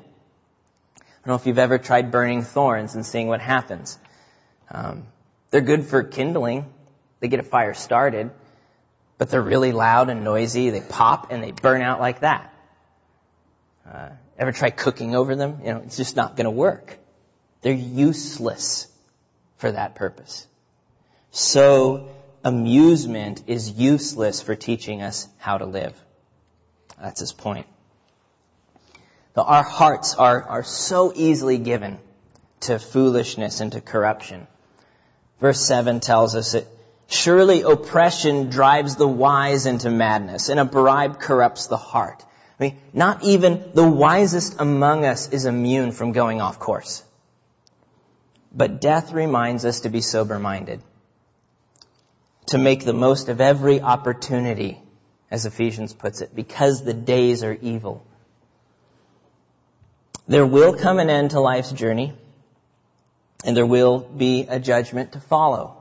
don't 1.26 1.32
know 1.32 1.40
if 1.40 1.46
you've 1.46 1.58
ever 1.58 1.78
tried 1.78 2.12
burning 2.12 2.42
thorns 2.42 2.94
and 2.94 3.04
seeing 3.04 3.26
what 3.26 3.40
happens. 3.40 3.98
Um, 4.70 5.08
they're 5.50 5.60
good 5.60 5.84
for 5.84 6.04
kindling. 6.04 6.72
They 7.18 7.26
get 7.26 7.40
a 7.40 7.42
fire 7.42 7.74
started, 7.74 8.30
but 9.18 9.28
they're 9.28 9.42
really 9.42 9.72
loud 9.72 10.08
and 10.08 10.22
noisy. 10.22 10.70
They 10.70 10.80
pop 10.80 11.32
and 11.32 11.42
they 11.42 11.50
burn 11.50 11.82
out 11.82 11.98
like 11.98 12.20
that. 12.20 12.54
Uh, 13.92 14.10
ever 14.38 14.52
try 14.52 14.70
cooking 14.70 15.16
over 15.16 15.34
them? 15.34 15.58
You 15.64 15.74
know, 15.74 15.78
it's 15.84 15.96
just 15.96 16.14
not 16.14 16.36
going 16.36 16.44
to 16.44 16.50
work. 16.50 16.96
They're 17.62 17.72
useless 17.72 18.86
for 19.56 19.72
that 19.72 19.96
purpose. 19.96 20.46
So 21.32 22.08
amusement 22.44 23.42
is 23.48 23.68
useless 23.68 24.42
for 24.42 24.54
teaching 24.54 25.02
us 25.02 25.26
how 25.38 25.58
to 25.58 25.66
live. 25.66 25.92
That's 27.00 27.18
his 27.18 27.32
point 27.32 27.66
our 29.42 29.62
hearts 29.62 30.14
are, 30.14 30.42
are 30.42 30.62
so 30.62 31.12
easily 31.14 31.58
given 31.58 31.98
to 32.60 32.78
foolishness 32.78 33.60
and 33.60 33.72
to 33.72 33.80
corruption. 33.80 34.46
Verse 35.40 35.60
7 35.60 36.00
tells 36.00 36.34
us 36.34 36.52
that 36.52 36.66
surely 37.06 37.62
oppression 37.62 38.48
drives 38.48 38.96
the 38.96 39.06
wise 39.06 39.66
into 39.66 39.90
madness 39.90 40.48
and 40.48 40.58
a 40.58 40.64
bribe 40.64 41.20
corrupts 41.20 41.66
the 41.66 41.76
heart. 41.76 42.24
I 42.58 42.64
mean, 42.64 42.78
not 42.94 43.22
even 43.22 43.70
the 43.74 43.88
wisest 43.88 44.56
among 44.58 45.04
us 45.04 45.30
is 45.30 45.44
immune 45.44 45.92
from 45.92 46.12
going 46.12 46.40
off 46.40 46.58
course. 46.58 47.02
But 48.52 48.80
death 48.80 49.12
reminds 49.12 49.66
us 49.66 49.80
to 49.80 49.90
be 49.90 50.00
sober 50.00 50.38
minded, 50.38 50.80
to 52.46 52.58
make 52.58 52.84
the 52.86 52.94
most 52.94 53.28
of 53.28 53.42
every 53.42 53.82
opportunity, 53.82 54.80
as 55.30 55.44
Ephesians 55.44 55.92
puts 55.92 56.22
it, 56.22 56.34
because 56.34 56.82
the 56.82 56.94
days 56.94 57.42
are 57.42 57.52
evil. 57.52 58.06
There 60.28 60.46
will 60.46 60.74
come 60.74 60.98
an 60.98 61.08
end 61.08 61.30
to 61.30 61.40
life's 61.40 61.72
journey, 61.72 62.12
and 63.44 63.56
there 63.56 63.66
will 63.66 64.00
be 64.00 64.46
a 64.48 64.58
judgment 64.58 65.12
to 65.12 65.20
follow. 65.20 65.76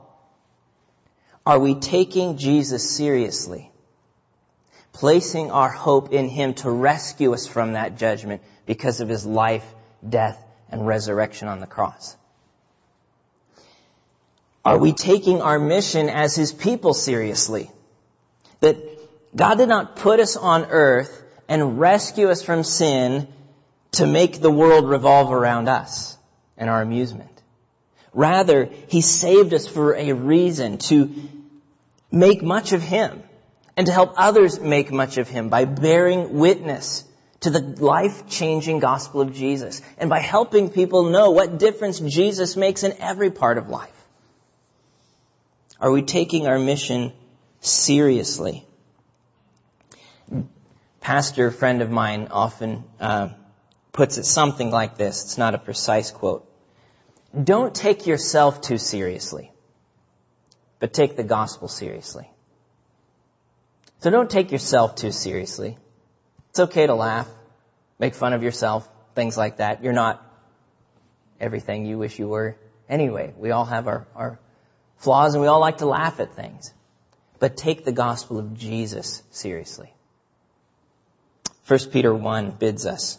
Are 1.44 1.58
we 1.58 1.74
taking 1.74 2.38
Jesus 2.38 2.88
seriously? 2.88 3.70
Placing 4.92 5.50
our 5.50 5.68
hope 5.68 6.12
in 6.12 6.28
Him 6.28 6.54
to 6.54 6.70
rescue 6.70 7.34
us 7.34 7.46
from 7.46 7.72
that 7.72 7.98
judgment 7.98 8.42
because 8.66 9.00
of 9.00 9.08
His 9.08 9.26
life, 9.26 9.64
death, 10.08 10.42
and 10.70 10.86
resurrection 10.86 11.48
on 11.48 11.60
the 11.60 11.66
cross? 11.66 12.16
Are 14.64 14.78
we 14.78 14.92
taking 14.92 15.42
our 15.42 15.58
mission 15.58 16.08
as 16.08 16.34
His 16.34 16.52
people 16.52 16.94
seriously? 16.94 17.70
That 18.60 18.76
God 19.34 19.58
did 19.58 19.68
not 19.68 19.96
put 19.96 20.18
us 20.18 20.36
on 20.36 20.66
earth 20.66 21.22
and 21.48 21.78
rescue 21.78 22.28
us 22.28 22.42
from 22.42 22.64
sin 22.64 23.28
to 23.92 24.06
make 24.06 24.40
the 24.40 24.50
world 24.50 24.88
revolve 24.88 25.32
around 25.32 25.68
us 25.68 26.16
and 26.56 26.68
our 26.70 26.82
amusement. 26.82 27.30
Rather, 28.12 28.68
He 28.88 29.00
saved 29.00 29.52
us 29.54 29.66
for 29.66 29.94
a 29.94 30.12
reason 30.12 30.78
to 30.78 31.14
make 32.10 32.42
much 32.42 32.72
of 32.72 32.82
Him 32.82 33.22
and 33.76 33.86
to 33.86 33.92
help 33.92 34.14
others 34.16 34.58
make 34.58 34.90
much 34.90 35.18
of 35.18 35.28
Him 35.28 35.48
by 35.48 35.64
bearing 35.64 36.38
witness 36.38 37.04
to 37.40 37.50
the 37.50 37.60
life-changing 37.60 38.78
gospel 38.78 39.20
of 39.20 39.34
Jesus 39.34 39.82
and 39.98 40.08
by 40.08 40.20
helping 40.20 40.70
people 40.70 41.10
know 41.10 41.30
what 41.30 41.58
difference 41.58 42.00
Jesus 42.00 42.56
makes 42.56 42.82
in 42.82 42.94
every 42.98 43.30
part 43.30 43.58
of 43.58 43.68
life. 43.68 43.92
Are 45.78 45.90
we 45.90 46.02
taking 46.02 46.46
our 46.46 46.58
mission 46.58 47.12
seriously? 47.60 48.66
Pastor 51.00 51.50
friend 51.50 51.82
of 51.82 51.90
mine 51.90 52.28
often 52.30 52.84
uh, 52.98 53.28
puts 53.96 54.18
it 54.18 54.24
something 54.24 54.70
like 54.70 54.96
this. 54.96 55.24
It's 55.24 55.38
not 55.38 55.54
a 55.54 55.58
precise 55.58 56.10
quote. 56.10 56.48
Don't 57.42 57.74
take 57.74 58.06
yourself 58.06 58.60
too 58.60 58.78
seriously, 58.78 59.50
but 60.78 60.92
take 60.92 61.16
the 61.16 61.24
gospel 61.24 61.66
seriously. 61.66 62.30
So 64.00 64.10
don't 64.10 64.30
take 64.30 64.52
yourself 64.52 64.94
too 64.94 65.10
seriously. 65.10 65.78
It's 66.50 66.60
okay 66.60 66.86
to 66.86 66.94
laugh, 66.94 67.28
make 67.98 68.14
fun 68.14 68.34
of 68.34 68.42
yourself, 68.42 68.88
things 69.14 69.36
like 69.36 69.56
that. 69.56 69.82
You're 69.82 69.94
not 69.94 70.22
everything 71.40 71.86
you 71.86 71.98
wish 71.98 72.18
you 72.18 72.28
were. 72.28 72.56
Anyway, 72.88 73.34
we 73.36 73.50
all 73.50 73.64
have 73.64 73.88
our, 73.88 74.06
our 74.14 74.38
flaws 74.98 75.34
and 75.34 75.42
we 75.42 75.48
all 75.48 75.60
like 75.60 75.78
to 75.78 75.86
laugh 75.86 76.20
at 76.20 76.34
things. 76.34 76.72
But 77.38 77.56
take 77.56 77.84
the 77.84 77.92
gospel 77.92 78.38
of 78.38 78.56
Jesus 78.56 79.22
seriously. 79.30 79.92
1 81.66 81.78
Peter 81.90 82.14
1 82.14 82.52
bids 82.52 82.86
us, 82.86 83.18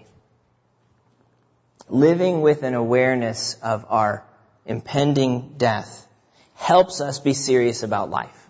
Living 1.91 2.39
with 2.39 2.63
an 2.63 2.73
awareness 2.73 3.55
of 3.55 3.85
our 3.89 4.23
impending 4.65 5.55
death 5.57 6.07
helps 6.55 7.01
us 7.01 7.19
be 7.19 7.33
serious 7.33 7.83
about 7.83 8.09
life 8.09 8.47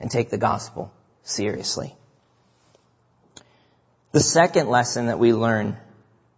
and 0.00 0.10
take 0.10 0.30
the 0.30 0.38
gospel 0.38 0.90
seriously. 1.22 1.94
The 4.12 4.20
second 4.20 4.70
lesson 4.70 5.08
that 5.08 5.18
we 5.18 5.34
learn 5.34 5.76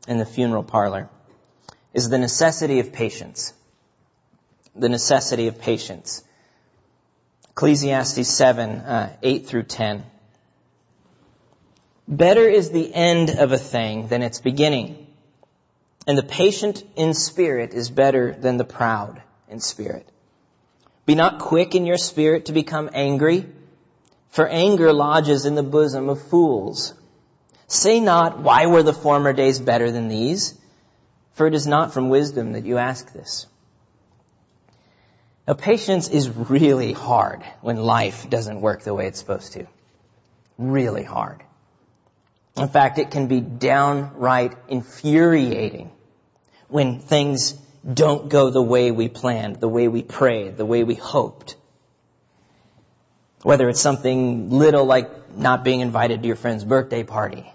in 0.09 0.19
the 0.19 0.27
funeral 0.27 0.65
parlor 0.65 1.09
is 1.95 2.09
the 2.09 2.19
necessity 2.19 2.81
of 2.81 2.93
patience. 2.93 3.55
The 4.75 4.89
necessity 4.89 5.47
of 5.47 5.61
patience. 5.61 6.25
Ecclesiastes 7.51 8.27
7, 8.27 8.71
uh, 8.71 9.17
8 9.23 9.47
through 9.47 9.63
10. 9.63 10.05
Better 12.09 12.49
is 12.49 12.71
the 12.71 12.93
end 12.93 13.31
of 13.31 13.53
a 13.53 13.59
thing 13.59 14.09
than 14.09 14.23
its 14.23 14.41
beginning. 14.41 15.02
And 16.07 16.19
the 16.19 16.23
patient 16.23 16.85
in 16.97 17.15
spirit 17.15 17.75
is 17.75 17.91
better 17.91 18.33
than 18.33 18.57
the 18.57 18.65
proud 18.65 19.23
in 19.49 19.61
spirit. 19.61 20.09
Be 21.07 21.15
not 21.15 21.39
quick 21.39 21.75
in 21.75 21.87
your 21.87 21.99
spirit 21.99 22.47
to 22.47 22.53
become 22.53 22.91
angry, 22.93 23.47
for 24.31 24.49
anger 24.49 24.93
lodges 24.93 25.47
in 25.47 25.55
the 25.55 25.63
bosom 25.63 26.09
of 26.09 26.23
fools. 26.23 26.95
Say 27.67 28.01
not, 28.01 28.39
why 28.39 28.67
were 28.67 28.83
the 28.83 28.93
former 28.93 29.33
days 29.33 29.59
better 29.59 29.91
than 29.91 30.09
these? 30.09 30.59
For 31.35 31.47
it 31.47 31.55
is 31.55 31.67
not 31.67 31.93
from 31.93 32.09
wisdom 32.09 32.53
that 32.53 32.65
you 32.65 32.79
ask 32.79 33.13
this. 33.13 33.47
Now 35.47 35.55
patience 35.55 36.09
is 36.09 36.29
really 36.29 36.93
hard 36.93 37.43
when 37.63 37.77
life 37.77 38.29
doesn't 38.31 38.61
work 38.61 38.83
the 38.83 38.95
way 38.95 39.07
it's 39.07 39.19
supposed 39.19 39.55
to. 39.55 39.67
Really 40.59 41.03
hard. 41.03 41.43
In 42.57 42.69
fact, 42.69 42.99
it 42.99 43.11
can 43.11 43.29
be 43.29 43.41
downright 43.41 44.57
infuriating 44.69 45.91
when 46.69 47.01
things 47.01 47.53
don't 47.93 48.29
go 48.29 48.51
the 48.51 48.63
way 48.63 48.91
we 48.91 49.09
planned, 49.09 49.57
the 49.57 49.69
way 49.69 49.89
we 49.89 50.03
prayed, 50.03 50.57
the 50.57 50.67
way 50.67 50.85
we 50.85 50.95
hoped. 50.95 51.57
Whether 53.43 53.69
it's 53.69 53.81
something 53.81 54.51
little 54.51 54.85
like 54.85 55.37
not 55.37 55.65
being 55.65 55.81
invited 55.81 56.23
to 56.23 56.27
your 56.27 56.37
friend's 56.37 56.65
birthday 56.65 57.03
party, 57.03 57.51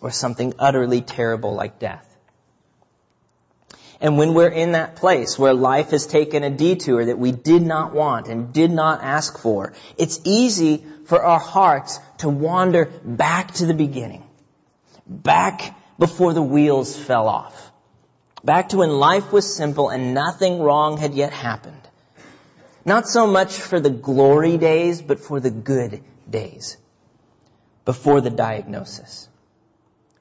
or 0.00 0.10
something 0.10 0.54
utterly 0.58 1.00
terrible 1.00 1.54
like 1.54 1.78
death. 1.78 2.08
And 4.02 4.18
when 4.18 4.34
we're 4.34 4.48
in 4.48 4.72
that 4.72 4.96
place 4.96 5.38
where 5.38 5.54
life 5.54 5.90
has 5.90 6.06
taken 6.08 6.42
a 6.42 6.50
detour 6.50 7.04
that 7.04 7.20
we 7.20 7.30
did 7.30 7.62
not 7.62 7.94
want 7.94 8.26
and 8.26 8.52
did 8.52 8.72
not 8.72 9.00
ask 9.00 9.38
for, 9.38 9.74
it's 9.96 10.20
easy 10.24 10.84
for 11.06 11.22
our 11.22 11.38
hearts 11.38 12.00
to 12.18 12.28
wander 12.28 12.86
back 13.04 13.52
to 13.54 13.66
the 13.66 13.74
beginning. 13.74 14.24
Back 15.06 15.78
before 16.00 16.34
the 16.34 16.42
wheels 16.42 16.96
fell 16.96 17.28
off. 17.28 17.70
Back 18.42 18.70
to 18.70 18.78
when 18.78 18.90
life 18.90 19.30
was 19.30 19.54
simple 19.54 19.88
and 19.88 20.14
nothing 20.14 20.60
wrong 20.60 20.96
had 20.96 21.14
yet 21.14 21.32
happened. 21.32 21.88
Not 22.84 23.06
so 23.06 23.28
much 23.28 23.54
for 23.54 23.78
the 23.78 23.90
glory 23.90 24.58
days, 24.58 25.00
but 25.00 25.20
for 25.20 25.38
the 25.38 25.52
good 25.52 26.02
days. 26.28 26.76
Before 27.84 28.20
the 28.20 28.30
diagnosis. 28.30 29.28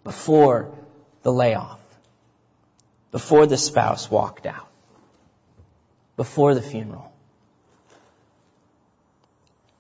Before 0.04 0.72
the 1.24 1.34
layoff 1.34 1.81
before 3.12 3.45
the 3.45 3.58
spouse 3.58 4.10
walked 4.10 4.45
out, 4.45 4.67
before 6.15 6.56
the 6.56 6.62
funeral. 6.62 7.12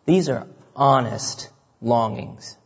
These 0.05 0.29
are 0.29 0.47
honest 0.75 1.49
longings. 1.81 2.57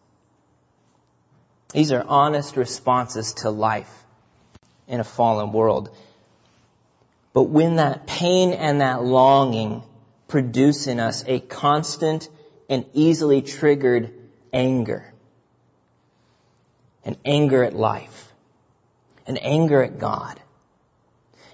These 1.72 1.92
are 1.92 2.04
honest 2.04 2.58
responses 2.58 3.34
to 3.36 3.50
life 3.50 3.92
in 4.88 5.00
a 5.00 5.04
fallen 5.04 5.52
world. 5.52 5.96
But 7.34 7.44
when 7.44 7.76
that 7.76 8.08
pain 8.08 8.54
and 8.54 8.82
that 8.82 9.04
longing 9.04 9.84
produce 10.28 10.88
in 10.88 11.00
us 11.00 11.24
a 11.28 11.40
constant 11.40 12.30
and 12.70 12.86
easily 12.94 13.42
triggered 13.42 14.14
anger, 14.54 15.14
an 17.04 17.18
anger 17.26 17.64
at 17.64 17.74
life, 17.74 18.32
an 19.28 19.38
anger 19.38 19.84
at 19.84 20.00
God, 20.00 20.40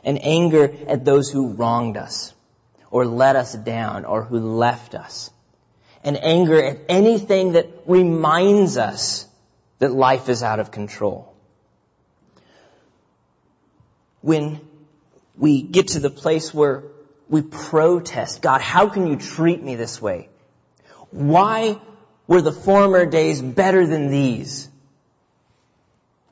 and 0.04 0.24
anger 0.24 0.74
at 0.88 1.06
those 1.06 1.30
who 1.30 1.54
wronged 1.54 1.98
us 1.98 2.34
or 2.90 3.06
let 3.06 3.36
us 3.36 3.54
down 3.54 4.06
or 4.06 4.24
who 4.24 4.40
left 4.40 4.96
us. 4.96 5.32
And 6.04 6.18
anger 6.18 6.62
at 6.62 6.80
anything 6.90 7.54
that 7.54 7.68
reminds 7.86 8.78
us 8.78 9.26
that 9.80 9.92
life 9.92 10.30
is 10.30 10.44
out 10.44 10.60
of 10.60 10.72
control. 10.72 11.34
When 14.22 14.62
we 15.38 15.62
get 15.62 15.90
to 15.90 16.00
the 16.00 16.10
place 16.10 16.54
where 16.54 16.84
we 17.30 17.42
protest, 17.42 18.42
God, 18.42 18.62
how 18.62 18.90
can 18.90 19.08
you 19.08 19.16
treat 19.16 19.62
me 19.62 19.76
this 19.76 20.02
way? 20.02 20.30
Why 21.12 21.80
were 22.28 22.42
the 22.42 22.52
former 22.52 23.06
days 23.06 23.42
better 23.42 23.86
than 23.86 24.10
these? 24.10 24.70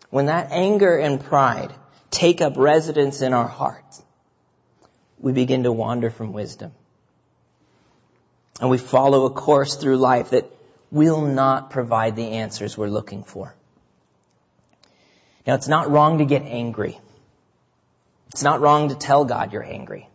When 0.09 0.27
that 0.27 0.51
anger 0.51 0.97
and 0.97 1.23
pride 1.23 1.73
take 2.11 2.41
up 2.41 2.53
residence 2.57 3.21
in 3.21 3.33
our 3.33 3.47
hearts, 3.47 4.03
we 5.19 5.31
begin 5.33 5.63
to 5.63 5.71
wander 5.71 6.09
from 6.09 6.33
wisdom. 6.33 6.71
And 8.61 8.69
we 8.69 8.77
follow 8.77 9.25
a 9.25 9.29
course 9.29 9.75
through 9.75 9.97
life 9.97 10.31
that 10.31 10.45
will 10.91 11.21
not 11.21 11.69
provide 11.69 12.15
the 12.15 12.31
answers 12.31 12.77
we're 12.77 12.87
looking 12.87 13.23
for. 13.23 13.55
Now, 15.45 15.55
it's 15.55 15.67
not 15.67 15.89
wrong 15.89 16.17
to 16.17 16.25
get 16.25 16.43
angry. 16.43 16.99
It's 18.29 18.43
not 18.43 18.61
wrong 18.61 18.89
to 18.89 18.95
tell 18.95 19.25
God 19.25 19.53
you're 19.53 19.63
angry. 19.63 20.07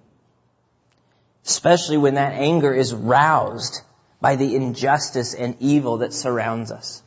Especially 1.46 1.96
when 1.96 2.14
that 2.14 2.32
anger 2.32 2.72
is 2.72 2.94
roused 2.94 3.80
by 4.20 4.36
the 4.36 4.54
injustice 4.54 5.34
and 5.34 5.56
evil 5.60 5.98
that 5.98 6.12
surrounds 6.12 6.70
us. 6.70 7.02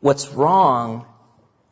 What's 0.00 0.28
wrong 0.28 1.06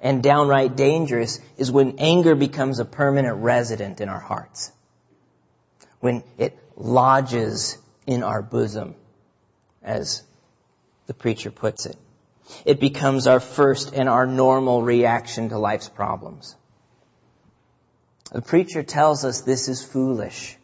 and 0.01 0.23
downright 0.23 0.77
dangerous 0.77 1.41
is 1.57 1.71
when 1.71 1.99
anger 1.99 2.35
becomes 2.35 2.79
a 2.79 2.85
permanent 2.85 3.39
resident 3.39 4.01
in 4.01 4.09
our 4.09 4.21
hearts. 4.21 4.71
When 6.01 6.23
it 6.39 6.59
lodges 6.77 7.79
in 8.07 8.23
our 8.23 8.43
bosom, 8.43 8.95
as 9.83 10.23
the 11.07 11.15
preacher 11.15 11.51
puts 11.51 11.87
it. 11.87 11.97
It 12.65 12.81
becomes 12.81 13.27
our 13.27 13.41
first 13.41 13.95
and 13.95 14.09
our 14.09 14.27
normal 14.27 14.83
reaction 14.83 15.49
to 15.49 15.59
life's 15.59 15.89
problems. 15.89 16.55
The 18.33 18.43
preacher 18.43 18.83
tells 18.83 19.25
us 19.25 19.41
this 19.41 19.69
is 19.69 19.83
foolish. 19.83 20.57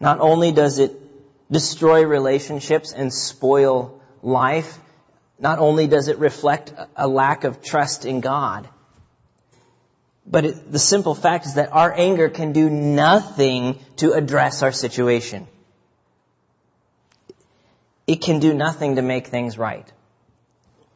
Not 0.00 0.20
only 0.20 0.52
does 0.52 0.78
it 0.78 0.92
destroy 1.50 2.04
relationships 2.04 2.92
and 2.92 3.12
spoil 3.12 4.00
life, 4.22 4.78
not 5.38 5.58
only 5.58 5.86
does 5.86 6.08
it 6.08 6.18
reflect 6.18 6.72
a 6.96 7.06
lack 7.06 7.44
of 7.44 7.62
trust 7.62 8.04
in 8.04 8.20
God, 8.20 8.68
but 10.26 10.44
it, 10.44 10.72
the 10.72 10.78
simple 10.78 11.14
fact 11.14 11.46
is 11.46 11.54
that 11.54 11.72
our 11.72 11.92
anger 11.92 12.28
can 12.28 12.52
do 12.52 12.68
nothing 12.68 13.78
to 13.96 14.12
address 14.12 14.62
our 14.62 14.72
situation. 14.72 15.46
It 18.06 18.20
can 18.20 18.40
do 18.40 18.52
nothing 18.52 18.96
to 18.96 19.02
make 19.02 19.28
things 19.28 19.56
right. 19.56 19.90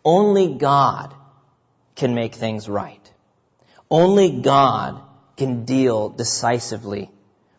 Only 0.04 0.54
God 0.54 1.14
can 1.94 2.14
make 2.14 2.34
things 2.34 2.68
right. 2.68 3.12
Only 3.90 4.40
God 4.40 5.00
can 5.36 5.64
deal 5.64 6.08
decisively 6.08 7.10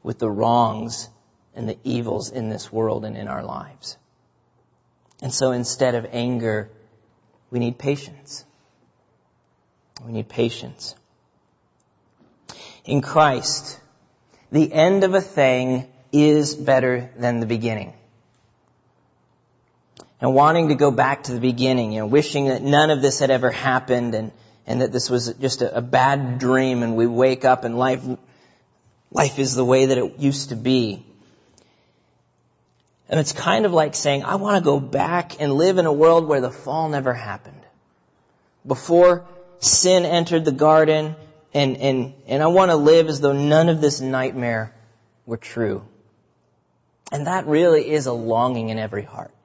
with 0.01 0.19
the 0.19 0.29
wrongs 0.29 1.07
and 1.55 1.69
the 1.69 1.77
evils 1.83 2.31
in 2.31 2.49
this 2.49 2.71
world 2.71 3.05
and 3.05 3.15
in 3.15 3.27
our 3.27 3.43
lives. 3.43 3.97
And 5.23 5.33
so 5.33 5.53
instead 5.53 5.95
of 5.95 6.05
anger, 6.11 6.69
we 7.49 7.59
need 7.59 7.77
patience. 7.77 8.43
We 10.05 10.11
need 10.11 10.27
patience. 10.27 10.95
In 12.83 13.01
Christ, 13.01 13.79
the 14.51 14.71
end 14.71 15.05
of 15.05 15.13
a 15.13 15.21
thing 15.21 15.87
is 16.11 16.53
better 16.53 17.09
than 17.15 17.39
the 17.39 17.45
beginning. 17.45 17.93
And 20.19 20.35
wanting 20.35 20.67
to 20.67 20.75
go 20.75 20.91
back 20.91 21.23
to 21.23 21.31
the 21.31 21.39
beginning, 21.39 21.93
you 21.93 21.99
know, 21.99 22.07
wishing 22.07 22.47
that 22.49 22.61
none 22.61 22.89
of 22.89 23.01
this 23.01 23.19
had 23.19 23.31
ever 23.31 23.49
happened 23.49 24.15
and, 24.15 24.33
and 24.67 24.81
that 24.81 24.91
this 24.91 25.09
was 25.09 25.33
just 25.35 25.61
a, 25.61 25.77
a 25.77 25.81
bad 25.81 26.37
dream 26.37 26.83
and 26.83 26.97
we 26.97 27.07
wake 27.07 27.45
up 27.45 27.63
and 27.63 27.77
life, 27.77 28.03
life 29.09 29.39
is 29.39 29.55
the 29.55 29.63
way 29.63 29.85
that 29.85 29.97
it 29.97 30.19
used 30.19 30.49
to 30.49 30.57
be. 30.57 31.05
And 33.13 33.19
it's 33.19 33.31
kind 33.31 33.67
of 33.67 33.73
like 33.73 33.93
saying, 33.93 34.23
I 34.23 34.37
want 34.37 34.57
to 34.57 34.63
go 34.63 34.79
back 34.79 35.39
and 35.39 35.53
live 35.53 35.77
in 35.77 35.85
a 35.85 35.93
world 35.93 36.27
where 36.27 36.41
the 36.41 36.49
fall 36.49 36.89
never 36.89 37.13
happened. 37.13 37.61
Before 38.65 39.27
sin 39.59 40.03
entered 40.03 40.45
the 40.45 40.51
garden, 40.51 41.15
and, 41.53 41.77
and, 41.77 42.15
and 42.25 42.41
I 42.41 42.47
want 42.47 42.71
to 42.71 42.75
live 42.75 43.09
as 43.09 43.21
though 43.21 43.33
none 43.33 43.69
of 43.69 43.81
this 43.81 44.01
nightmare 44.01 44.73
were 45.27 45.37
true. 45.37 45.85
And 47.11 47.27
that 47.27 47.45
really 47.45 47.87
is 47.87 48.07
a 48.07 48.13
longing 48.13 48.69
in 48.69 48.79
every 48.79 49.03
heart. 49.03 49.35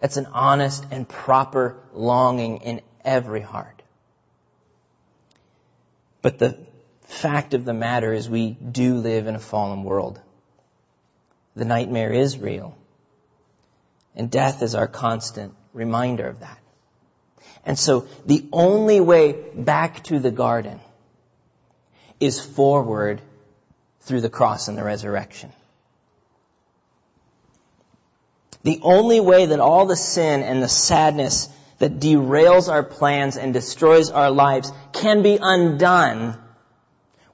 That's 0.00 0.18
an 0.18 0.26
honest 0.26 0.84
and 0.90 1.08
proper 1.08 1.78
longing 1.94 2.58
in 2.58 2.82
every 3.02 3.40
heart. 3.40 3.80
But 6.20 6.38
the 6.38 6.58
fact 7.04 7.54
of 7.54 7.64
the 7.64 7.72
matter 7.72 8.12
is 8.12 8.28
we 8.28 8.50
do 8.50 8.96
live 8.96 9.26
in 9.26 9.36
a 9.36 9.38
fallen 9.40 9.84
world. 9.84 10.20
The 11.58 11.64
nightmare 11.64 12.12
is 12.12 12.38
real. 12.38 12.78
And 14.14 14.30
death 14.30 14.62
is 14.62 14.76
our 14.76 14.86
constant 14.86 15.54
reminder 15.72 16.26
of 16.26 16.40
that. 16.40 16.58
And 17.64 17.76
so 17.76 18.06
the 18.24 18.46
only 18.52 19.00
way 19.00 19.32
back 19.32 20.04
to 20.04 20.20
the 20.20 20.30
garden 20.30 20.80
is 22.20 22.40
forward 22.40 23.20
through 24.02 24.20
the 24.20 24.28
cross 24.28 24.68
and 24.68 24.78
the 24.78 24.84
resurrection. 24.84 25.52
The 28.62 28.78
only 28.82 29.20
way 29.20 29.46
that 29.46 29.60
all 29.60 29.86
the 29.86 29.96
sin 29.96 30.42
and 30.42 30.62
the 30.62 30.68
sadness 30.68 31.48
that 31.78 31.98
derails 31.98 32.70
our 32.70 32.84
plans 32.84 33.36
and 33.36 33.52
destroys 33.52 34.10
our 34.10 34.30
lives 34.30 34.72
can 34.92 35.22
be 35.22 35.38
undone 35.40 36.38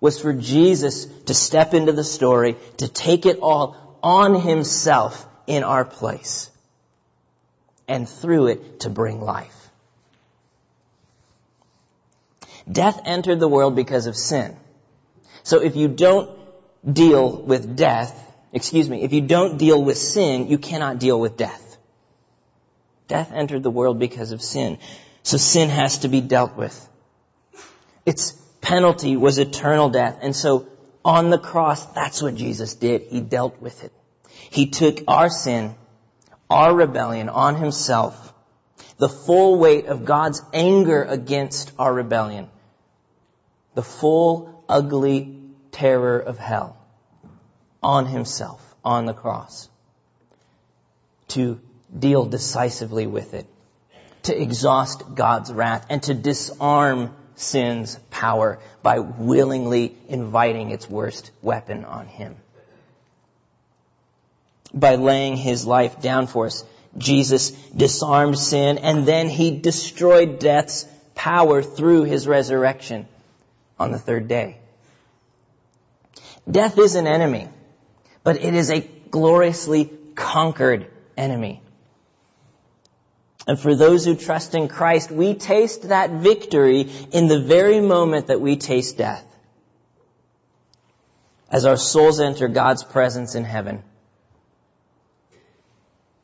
was 0.01 0.21
for 0.21 0.33
Jesus 0.33 1.07
to 1.27 1.35
step 1.35 1.73
into 1.73 1.93
the 1.93 2.05
story, 2.05 2.57
to 2.79 2.89
take 2.89 3.25
it 3.25 3.39
all 3.41 3.84
on 4.05 4.35
himself 4.39 5.27
in 5.47 5.65
our 5.65 5.85
place, 5.85 6.51
and 7.89 8.09
through 8.09 8.49
it 8.49 8.81
to 8.81 8.91
bring 8.91 9.21
life. 9.21 9.71
Death 12.71 13.01
entered 13.05 13.41
the 13.41 13.49
world 13.49 13.75
because 13.75 14.07
of 14.07 14.17
sin. 14.17 14.57
So 15.43 15.61
if 15.61 15.75
you 15.77 15.89
don't 15.89 16.31
deal 16.91 17.31
with 17.43 17.77
death, 17.77 18.15
excuse 18.53 18.89
me, 18.89 19.03
if 19.03 19.13
you 19.13 19.23
don't 19.23 19.57
deal 19.59 19.83
with 19.83 19.97
sin, 19.97 20.49
you 20.49 20.59
cannot 20.59 20.99
deal 20.99 21.19
with 21.19 21.37
death. 21.37 21.77
Death 23.09 23.33
entered 23.33 23.63
the 23.63 23.71
world 23.71 23.99
because 23.99 24.33
of 24.33 24.43
sin. 24.43 24.79
So 25.23 25.37
sin 25.39 25.71
has 25.71 25.99
to 25.99 26.09
be 26.09 26.21
dealt 26.21 26.57
with. 26.57 26.89
Its 28.05 28.33
penalty 28.61 29.17
was 29.17 29.39
eternal 29.39 29.89
death. 29.89 30.19
And 30.23 30.37
so 30.37 30.67
on 31.05 31.31
the 31.31 31.39
cross, 31.39 31.85
that's 31.93 32.23
what 32.23 32.35
Jesus 32.35 32.75
did. 32.75 33.03
He 33.03 33.21
dealt 33.21 33.61
with 33.61 33.85
it. 33.85 33.93
He 34.51 34.67
took 34.67 35.01
our 35.07 35.29
sin, 35.29 35.75
our 36.49 36.75
rebellion 36.75 37.29
on 37.29 37.57
himself, 37.57 38.33
the 38.99 39.09
full 39.09 39.59
weight 39.59 39.87
of 39.87 40.05
God's 40.05 40.43
anger 40.53 41.03
against 41.03 41.73
our 41.79 41.93
rebellion, 41.93 42.49
the 43.75 43.83
full 43.83 44.65
ugly 44.69 45.41
terror 45.73 46.19
of 46.19 46.39
hell 46.39 46.77
on 47.83 48.07
himself 48.07 48.75
on 48.85 49.07
the 49.07 49.13
cross 49.13 49.69
to 51.29 51.61
deal 51.97 52.27
decisively 52.27 53.07
with 53.07 53.35
it, 53.35 53.47
to 54.23 54.41
exhaust 54.41 55.03
God's 55.15 55.53
wrath 55.53 55.87
and 55.91 56.03
to 56.05 56.15
disarm 56.15 57.15
sin's 57.35 57.97
power 58.11 58.61
by 58.85 58.99
willingly 58.99 59.97
inviting 60.09 60.71
its 60.71 60.89
worst 60.89 61.31
weapon 61.41 61.87
on 61.87 62.07
him. 62.07 62.37
By 64.75 64.97
laying 64.97 65.39
his 65.39 65.67
life 65.67 66.03
down 66.03 66.27
for 66.27 66.47
us, 66.47 66.65
Jesus 66.99 67.51
disarmed 67.75 68.39
sin 68.39 68.77
and 68.77 69.07
then 69.07 69.31
he 69.31 69.59
destroyed 69.59 70.39
death's 70.39 70.85
power 71.15 71.63
through 71.63 72.03
his 72.03 72.29
resurrection 72.29 73.09
on 73.81 73.91
the 73.91 73.99
third 73.99 74.29
day. 74.29 74.59
Death 76.49 76.79
is 76.79 76.95
an 76.95 77.07
enemy, 77.07 77.49
but 78.23 78.37
it 78.37 78.55
is 78.55 78.71
a 78.71 78.81
gloriously 79.11 79.91
conquered 80.15 80.91
enemy. 81.17 81.63
And 83.47 83.59
for 83.59 83.75
those 83.75 84.05
who 84.05 84.15
trust 84.15 84.55
in 84.55 84.69
Christ, 84.69 85.11
we 85.11 85.35
taste 85.35 85.89
that 85.89 86.11
victory 86.11 86.91
in 87.13 87.29
the 87.29 87.41
very 87.41 87.81
moment 87.81 88.29
that 88.29 88.41
we 88.41 88.57
taste 88.57 88.97
death. 88.97 89.25
As 91.51 91.67
our 91.67 91.77
souls 91.77 92.21
enter 92.21 92.49
God's 92.49 92.83
presence 92.83 93.35
in 93.35 93.45
heaven. 93.45 93.83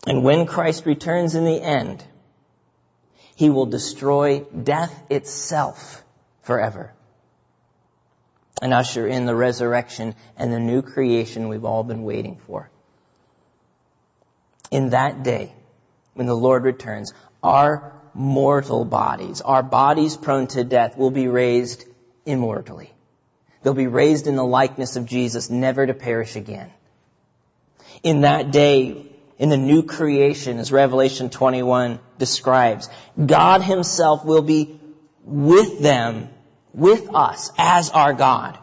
And 0.07 0.25
when 0.25 0.47
Christ 0.47 0.87
returns 0.87 1.35
in 1.35 1.45
the 1.45 1.61
end, 1.61 2.03
He 3.37 3.51
will 3.51 3.67
destroy 3.67 4.41
death 4.41 5.03
itself 5.11 6.03
forever 6.43 6.95
and 8.63 8.73
usher 8.73 9.07
in 9.07 9.27
the 9.27 9.35
resurrection 9.35 10.15
and 10.37 10.53
the 10.53 10.59
new 10.59 10.83
creation 10.83 11.49
we've 11.49 11.65
all 11.65 11.85
been 11.85 12.03
waiting 12.03 12.41
for. 12.47 12.71
In 14.71 14.91
that 14.91 15.23
day, 15.23 15.53
when 16.21 16.27
the 16.27 16.37
Lord 16.37 16.65
returns, 16.65 17.15
our 17.43 17.95
mortal 18.13 18.85
bodies, 18.85 19.41
our 19.41 19.63
bodies 19.63 20.19
prone 20.19 20.49
to 20.49 20.65
death, 20.65 20.99
will 20.99 21.11
be 21.11 21.29
raised 21.29 21.87
immortally. 22.27 22.93
They'll 23.63 23.73
be 23.73 23.87
raised 23.87 24.27
in 24.27 24.37
the 24.37 24.45
likeness 24.45 24.97
of 24.97 25.07
Jesus, 25.07 25.49
never 25.49 25.87
to 25.87 25.95
perish 25.95 26.37
again. 26.37 26.71
In 28.03 28.21
that 28.21 28.51
day, 28.51 29.07
in 29.39 29.49
the 29.49 29.57
new 29.57 29.83
creation, 29.83 30.59
as 30.59 30.71
Revelation 30.71 31.31
21 31.31 31.99
describes, 32.19 32.91
God 33.17 33.63
himself 33.63 34.23
will 34.23 34.43
be 34.43 34.79
with 35.25 35.81
them 35.81 36.29
with 36.75 37.15
us 37.15 37.51
as 37.57 37.89
our 37.89 38.13
God. 38.13 38.59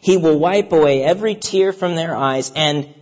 He 0.00 0.16
will 0.16 0.38
wipe 0.38 0.72
away 0.72 1.02
every 1.02 1.34
tear 1.34 1.74
from 1.74 1.96
their 1.96 2.16
eyes 2.16 2.50
and 2.56 2.94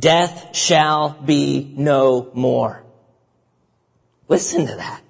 death 0.00 0.56
shall 0.56 1.10
be 1.10 1.72
no 1.76 2.28
more. 2.34 2.82
Listen 4.28 4.66
to 4.66 4.76
that. 4.76 5.02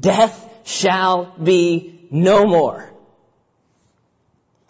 Death 0.00 0.48
shall 0.64 1.34
be 1.36 2.06
no 2.10 2.46
more. 2.46 2.90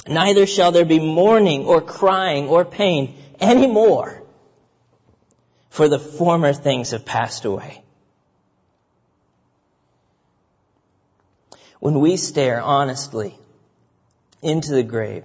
Neither 0.07 0.47
shall 0.47 0.73
there 0.73 0.85
be 0.85 0.99
mourning 0.99 1.65
or 1.65 1.81
crying 1.81 2.49
or 2.49 2.65
pain 2.65 3.17
anymore, 3.41 4.23
for 5.71 5.89
the 5.89 5.99
former 5.99 6.53
things 6.53 6.91
have 6.91 7.05
passed 7.05 7.45
away. 7.45 7.83
When 11.81 12.01
we 12.01 12.17
stare 12.17 12.61
honestly 12.63 13.39
into 14.41 14.73
the 14.73 14.83
grave 14.83 15.25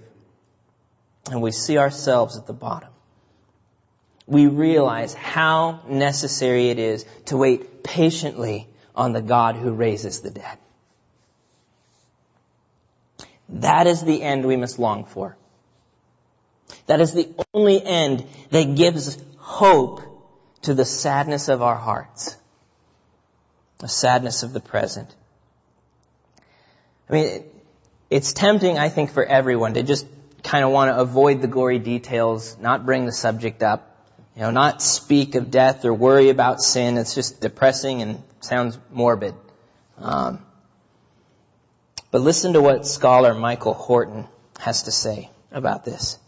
and 1.30 1.40
we 1.40 1.52
see 1.52 1.78
ourselves 1.78 2.36
at 2.36 2.46
the 2.46 2.52
bottom, 2.52 2.89
we 4.30 4.46
realize 4.46 5.12
how 5.12 5.80
necessary 5.88 6.70
it 6.70 6.78
is 6.78 7.04
to 7.26 7.36
wait 7.36 7.82
patiently 7.82 8.68
on 8.94 9.12
the 9.12 9.20
God 9.20 9.56
who 9.56 9.72
raises 9.72 10.20
the 10.20 10.30
dead. 10.30 10.56
That 13.48 13.88
is 13.88 14.02
the 14.02 14.22
end 14.22 14.46
we 14.46 14.56
must 14.56 14.78
long 14.78 15.04
for. 15.04 15.36
That 16.86 17.00
is 17.00 17.12
the 17.12 17.28
only 17.52 17.84
end 17.84 18.24
that 18.50 18.76
gives 18.76 19.18
hope 19.36 20.00
to 20.62 20.74
the 20.74 20.84
sadness 20.84 21.48
of 21.48 21.60
our 21.60 21.74
hearts, 21.74 22.36
the 23.78 23.88
sadness 23.88 24.44
of 24.44 24.52
the 24.52 24.60
present. 24.60 25.12
I 27.08 27.12
mean, 27.12 27.44
it's 28.10 28.32
tempting, 28.32 28.78
I 28.78 28.90
think, 28.90 29.10
for 29.10 29.24
everyone 29.24 29.74
to 29.74 29.82
just 29.82 30.06
kind 30.44 30.64
of 30.64 30.70
want 30.70 30.94
to 30.94 31.00
avoid 31.00 31.42
the 31.42 31.48
gory 31.48 31.80
details, 31.80 32.56
not 32.60 32.86
bring 32.86 33.06
the 33.06 33.12
subject 33.12 33.64
up, 33.64 33.89
you 34.40 34.46
know, 34.46 34.52
not 34.52 34.80
speak 34.80 35.34
of 35.34 35.50
death 35.50 35.84
or 35.84 35.92
worry 35.92 36.30
about 36.30 36.62
sin. 36.62 36.96
It's 36.96 37.14
just 37.14 37.42
depressing 37.42 38.00
and 38.00 38.22
sounds 38.40 38.78
morbid. 38.90 39.34
Um, 39.98 40.38
but 42.10 42.22
listen 42.22 42.54
to 42.54 42.62
what 42.62 42.86
scholar 42.86 43.34
Michael 43.34 43.74
Horton 43.74 44.26
has 44.58 44.84
to 44.84 44.92
say 44.92 45.30
about 45.52 45.84
this. 45.84 46.18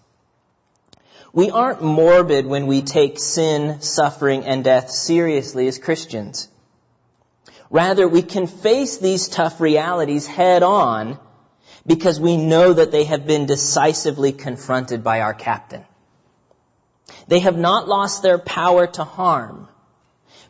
We 1.33 1.51
aren't 1.51 1.81
morbid 1.81 2.45
when 2.45 2.67
we 2.67 2.83
take 2.83 3.19
sin, 3.19 3.81
suffering, 3.81 4.45
and 4.45 4.63
death 4.63 4.91
seriously 4.91 5.67
as 5.67 5.79
Christians. 5.79 6.49
Rather, 7.71 8.07
we 8.07 8.21
can 8.21 8.47
face 8.47 8.99
these 8.99 9.29
tough 9.29 9.59
realities 9.59 10.27
head 10.27 10.63
on 10.63 11.19
because 11.87 12.21
we 12.21 12.37
know 12.37 12.75
that 12.75 12.93
they 12.93 13.05
have 13.05 13.27
been 13.27 13.47
decisively 13.47 14.33
confronted 14.33 15.03
by 15.03 15.23
our 15.23 15.33
captain. 15.33 15.87
They 17.29 17.41
have 17.41 17.57
not 17.57 17.89
lost 17.89 18.23
their 18.23 18.39
power 18.39 18.87
to 18.87 19.05
harm, 19.05 19.69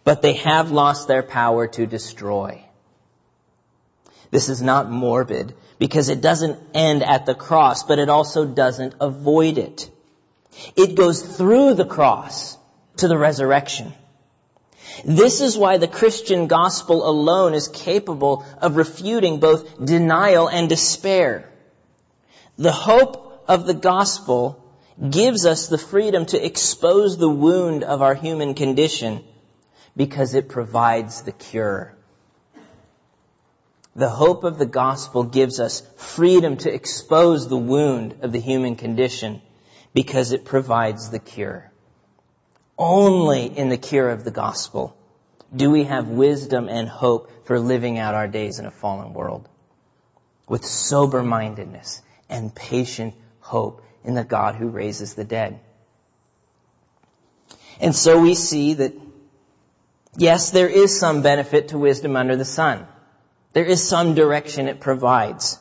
but 0.05 0.23
they 0.23 0.35
have 0.35 0.71
lost 0.71 1.09
their 1.09 1.23
power 1.23 1.67
to 1.69 1.87
destroy. 1.87 2.65
This 4.31 4.49
is 4.49 4.63
not 4.63 4.91
morbid 4.91 5.55
because 5.79 6.09
it 6.09 6.21
doesn't 6.21 6.59
end 6.75 7.03
at 7.03 7.27
the 7.27 7.35
cross, 7.35 7.83
but 7.83 7.99
it 7.99 8.09
also 8.09 8.47
doesn't 8.47 8.95
avoid 9.01 9.59
it. 9.59 9.91
It 10.77 10.95
goes 10.95 11.21
through 11.23 11.75
the 11.75 11.85
cross 11.85 12.57
to 12.97 13.09
the 13.09 13.19
resurrection. 13.19 13.93
This 15.05 15.41
is 15.41 15.57
why 15.57 15.79
the 15.79 15.89
Christian 15.89 16.47
gospel 16.47 17.09
alone 17.09 17.55
is 17.55 17.69
capable 17.69 18.45
of 18.61 18.77
refuting 18.77 19.41
both 19.41 19.85
denial 19.85 20.49
and 20.49 20.69
despair. 20.69 21.51
The 22.57 22.73
hope 22.73 23.45
of 23.49 23.67
the 23.67 23.75
gospel 23.75 24.62
gives 25.11 25.47
us 25.47 25.69
the 25.69 25.79
freedom 25.79 26.27
to 26.27 26.45
expose 26.45 27.17
the 27.17 27.29
wound 27.29 27.85
of 27.85 28.03
our 28.03 28.15
human 28.15 28.55
condition 28.55 29.25
because 29.97 30.35
it 30.35 30.49
provides 30.49 31.23
the 31.23 31.33
cure. 31.33 31.95
The 33.95 34.09
hope 34.09 34.45
of 34.45 34.59
the 34.59 34.67
gospel 34.67 35.25
gives 35.25 35.61
us 35.61 35.83
freedom 35.97 36.57
to 36.59 36.73
expose 36.73 37.49
the 37.49 37.59
wound 37.59 38.17
of 38.23 38.33
the 38.33 38.41
human 38.41 38.77
condition 38.77 39.43
because 39.93 40.33
it 40.33 40.45
provides 40.45 41.11
the 41.11 41.19
cure. 41.19 41.71
Only 42.79 43.47
in 43.47 43.69
the 43.69 43.77
cure 43.77 44.09
of 44.09 44.25
the 44.25 44.31
gospel 44.31 44.97
do 45.55 45.71
we 45.71 45.85
have 45.85 46.09
wisdom 46.09 46.69
and 46.71 46.89
hope 46.89 47.31
for 47.47 47.61
living 47.61 47.99
out 47.99 48.15
our 48.15 48.29
days 48.29 48.59
in 48.59 48.65
a 48.65 48.71
fallen 48.71 49.13
world 49.13 49.47
with 50.49 50.65
sober 50.65 51.23
mindedness 51.23 52.01
and 52.31 52.55
patient 52.55 53.15
hope 53.41 53.83
in 54.05 54.15
the 54.15 54.25
God 54.25 54.55
who 54.55 54.69
raises 54.69 55.15
the 55.15 55.25
dead. 55.25 55.61
And 57.81 57.95
so 57.95 58.21
we 58.21 58.35
see 58.35 58.75
that, 58.75 58.95
yes, 60.17 60.51
there 60.51 60.69
is 60.69 60.99
some 60.99 61.23
benefit 61.23 61.69
to 61.69 61.79
wisdom 61.79 62.17
under 62.17 62.37
the 62.37 62.45
sun. 62.45 62.87
There 63.53 63.65
is 63.65 63.87
some 63.87 64.15
direction 64.15 64.69
it 64.69 64.81
provides. 64.81 65.59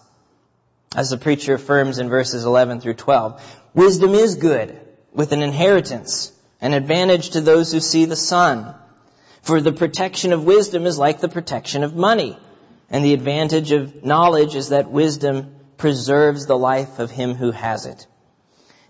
As 0.96 1.10
the 1.10 1.18
preacher 1.18 1.56
affirms 1.56 2.00
in 2.00 2.10
verses 2.10 2.44
11 2.44 2.82
through 2.82 2.96
12, 2.96 3.42
wisdom 3.74 4.14
is 4.14 4.36
good 4.36 4.80
with 5.14 5.32
an 5.32 5.42
inheritance, 5.42 6.32
an 6.60 6.74
advantage 6.74 7.32
to 7.32 7.42
those 7.42 7.72
who 7.72 7.80
see 7.80 8.06
the 8.06 8.16
sun. 8.16 8.76
For 9.42 9.62
the 9.62 9.72
protection 9.72 10.34
of 10.34 10.44
wisdom 10.44 10.86
is 10.86 11.00
like 11.00 11.20
the 11.20 11.30
protection 11.30 11.84
of 11.84 11.96
money. 11.96 12.38
And 12.90 13.06
the 13.06 13.14
advantage 13.14 13.72
of 13.72 14.04
knowledge 14.04 14.56
is 14.56 14.70
that 14.70 14.92
wisdom 14.92 15.56
preserves 15.78 16.46
the 16.46 16.58
life 16.58 17.00
of 17.00 17.10
him 17.10 17.36
who 17.36 17.52
has 17.52 17.86
it. 17.86 18.06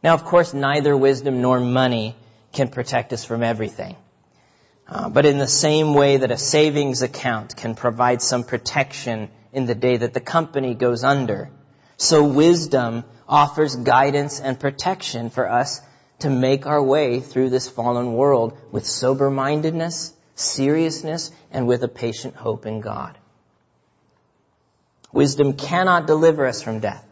Now, 0.04 0.14
of 0.14 0.24
course, 0.26 0.54
neither 0.54 0.98
wisdom 0.98 1.42
nor 1.42 1.60
money 1.60 2.16
can 2.54 2.70
protect 2.70 3.14
us 3.14 3.24
from 3.24 3.44
everything. 3.44 3.96
Uh, 4.88 5.10
but 5.10 5.26
in 5.26 5.38
the 5.38 5.48
same 5.48 5.94
way 5.94 6.18
that 6.18 6.32
a 6.32 6.38
savings 6.38 7.02
account 7.02 7.56
can 7.56 7.76
provide 7.76 8.22
some 8.22 8.44
protection 8.44 9.30
in 9.54 9.66
the 9.66 9.76
day 9.76 9.98
that 9.98 10.14
the 10.14 10.20
company 10.20 10.74
goes 10.74 11.04
under, 11.04 11.50
so 11.98 12.24
wisdom 12.24 13.04
offers 13.28 13.76
guidance 13.76 14.40
and 14.40 14.60
protection 14.60 15.30
for 15.30 15.50
us 15.50 15.82
to 16.20 16.30
make 16.30 16.66
our 16.66 16.84
way 16.84 17.20
through 17.20 17.50
this 17.50 17.70
fallen 17.70 18.14
world 18.14 18.58
with 18.72 18.86
sober-mindedness, 18.86 20.14
seriousness, 20.36 21.32
and 21.52 21.68
with 21.68 21.84
a 21.84 21.88
patient 21.88 22.36
hope 22.36 22.66
in 22.66 22.82
God. 22.82 23.18
Wisdom 25.14 25.54
cannot 25.54 26.08
deliver 26.08 26.46
us 26.46 26.62
from 26.62 26.80
death. 26.80 27.06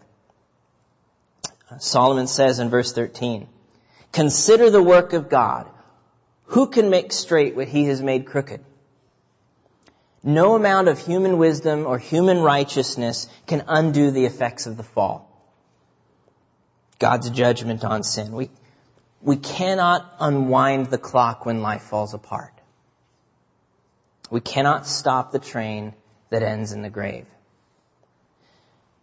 Solomon 1.77 2.27
says 2.27 2.59
in 2.59 2.69
verse 2.69 2.93
13, 2.93 3.47
Consider 4.11 4.69
the 4.69 4.81
work 4.81 5.13
of 5.13 5.29
God 5.29 5.69
who 6.45 6.67
can 6.67 6.89
make 6.89 7.11
straight 7.11 7.55
what 7.55 7.67
he 7.67 7.85
has 7.85 8.01
made 8.01 8.25
crooked? 8.25 8.63
No 10.23 10.55
amount 10.55 10.87
of 10.87 10.99
human 10.99 11.37
wisdom 11.37 11.85
or 11.85 11.97
human 11.97 12.39
righteousness 12.39 13.27
can 13.47 13.63
undo 13.67 14.11
the 14.11 14.25
effects 14.25 14.65
of 14.65 14.75
the 14.75 14.83
fall. 14.83 15.27
God's 16.97 17.29
judgment 17.29 17.85
on 17.85 18.03
sin. 18.03 18.33
We, 18.33 18.49
we 19.21 19.37
cannot 19.37 20.13
unwind 20.19 20.87
the 20.87 20.97
clock 20.97 21.45
when 21.45 21.61
life 21.61 21.83
falls 21.83 22.13
apart. 22.13 22.53
We 24.29 24.41
cannot 24.41 24.85
stop 24.85 25.31
the 25.31 25.39
train 25.39 25.93
that 26.29 26.43
ends 26.43 26.73
in 26.73 26.81
the 26.81 26.89
grave. 26.89 27.25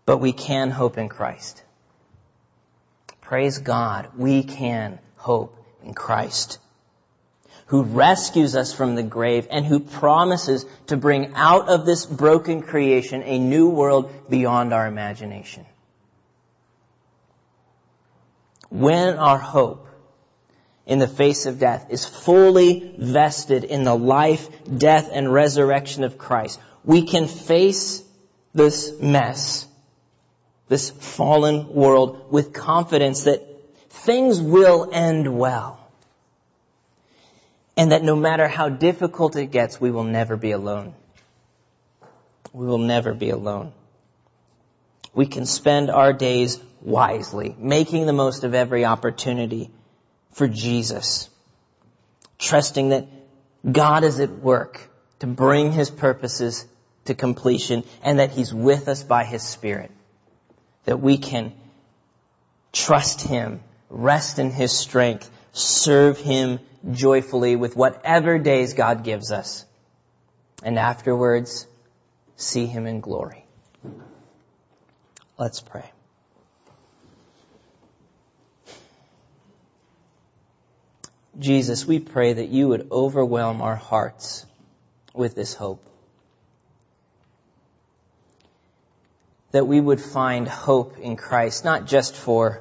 But 0.05 0.19
we 0.19 0.33
can 0.33 0.71
hope 0.71 0.99
in 0.99 1.09
Christ. 1.09 1.63
Praise 3.27 3.59
God, 3.59 4.11
we 4.17 4.45
can 4.45 5.01
hope 5.17 5.57
in 5.83 5.95
Christ 5.95 6.61
who 7.67 7.83
rescues 7.83 8.55
us 8.55 8.73
from 8.73 8.95
the 8.95 9.03
grave 9.03 9.49
and 9.51 9.67
who 9.67 9.81
promises 9.81 10.65
to 10.87 10.97
bring 10.97 11.33
out 11.35 11.69
of 11.69 11.85
this 11.85 12.07
broken 12.07 12.63
creation 12.63 13.25
a 13.25 13.41
new 13.41 13.69
world 13.69 14.31
beyond 14.31 14.73
our 14.73 14.87
imagination. 14.87 15.67
When 18.69 19.17
our 19.17 19.39
hope 19.39 19.89
in 20.87 21.01
the 21.01 21.09
face 21.09 21.47
of 21.47 21.59
death 21.59 21.89
is 21.91 22.05
fully 22.05 22.95
vested 22.97 23.65
in 23.65 23.83
the 23.83 23.97
life, 23.97 24.49
death, 24.79 25.11
and 25.13 25.33
resurrection 25.33 26.05
of 26.05 26.17
Christ, 26.17 26.61
we 26.85 27.03
can 27.03 27.27
face 27.27 28.05
this 28.55 28.93
mess, 29.01 29.66
this 30.69 30.91
fallen 30.91 31.69
world 31.69 32.31
with 32.31 32.53
confidence 32.53 33.25
that 33.25 33.43
things 33.89 34.41
will 34.41 34.91
end 34.93 35.37
well 35.39 35.81
and 37.77 37.93
that 37.93 38.03
no 38.03 38.17
matter 38.17 38.49
how 38.49 38.69
difficult 38.69 39.37
it 39.37 39.51
gets, 39.51 39.81
we 39.81 39.91
will 39.91 40.05
never 40.05 40.37
be 40.37 40.53
alone. 40.53 40.95
We 42.53 42.67
will 42.67 42.79
never 42.79 43.13
be 43.13 43.31
alone. 43.31 43.73
We 45.15 45.27
can 45.27 45.47
spend 45.47 45.91
our 45.91 46.13
days 46.13 46.59
wisely, 46.81 47.55
making 47.59 48.07
the 48.07 48.13
most 48.13 48.45
of 48.45 48.55
every 48.55 48.85
opportunity 48.85 49.71
for 50.33 50.49
Jesus, 50.49 51.29
trusting 52.39 52.91
that 52.91 53.07
God 53.71 54.05
is 54.05 54.21
at 54.21 54.31
work 54.31 54.81
to 55.19 55.27
bring 55.27 55.73
His 55.73 55.91
purposes 55.91 56.67
to 57.07 57.15
completion 57.15 57.85
and 58.03 58.19
that 58.19 58.31
He's 58.31 58.53
with 58.53 58.89
us 58.89 59.03
by 59.03 59.25
His 59.25 59.43
Spirit, 59.43 59.91
that 60.87 61.01
we 61.01 61.19
can 61.19 61.53
trust 62.73 63.21
Him, 63.21 63.61
rest 63.91 64.39
in 64.39 64.51
His 64.51 64.73
strength, 64.73 65.31
serve 65.53 66.19
Him 66.19 66.61
joyfully 66.91 67.57
with 67.57 67.77
whatever 67.77 68.39
days 68.39 68.75
God 68.75 69.05
gives 69.05 69.31
us. 69.31 69.65
And 70.63 70.79
afterwards, 70.79 71.67
see 72.37 72.67
Him 72.67 72.87
in 72.87 73.01
glory. 73.01 73.45
Let's 75.39 75.61
pray. 75.61 75.91
Jesus, 81.39 81.85
we 81.85 81.99
pray 81.99 82.33
that 82.33 82.49
you 82.49 82.69
would 82.69 82.89
overwhelm 82.91 83.61
our 83.61 83.77
hearts 83.77 84.47
with 85.15 85.35
this 85.35 85.53
hope. 85.53 85.85
That 89.57 89.65
we 89.65 89.81
would 89.81 90.03
find 90.03 90.47
hope 90.47 90.99
in 90.99 91.17
Christ, 91.17 91.65
not 91.65 91.87
just 91.87 92.15
for 92.15 92.61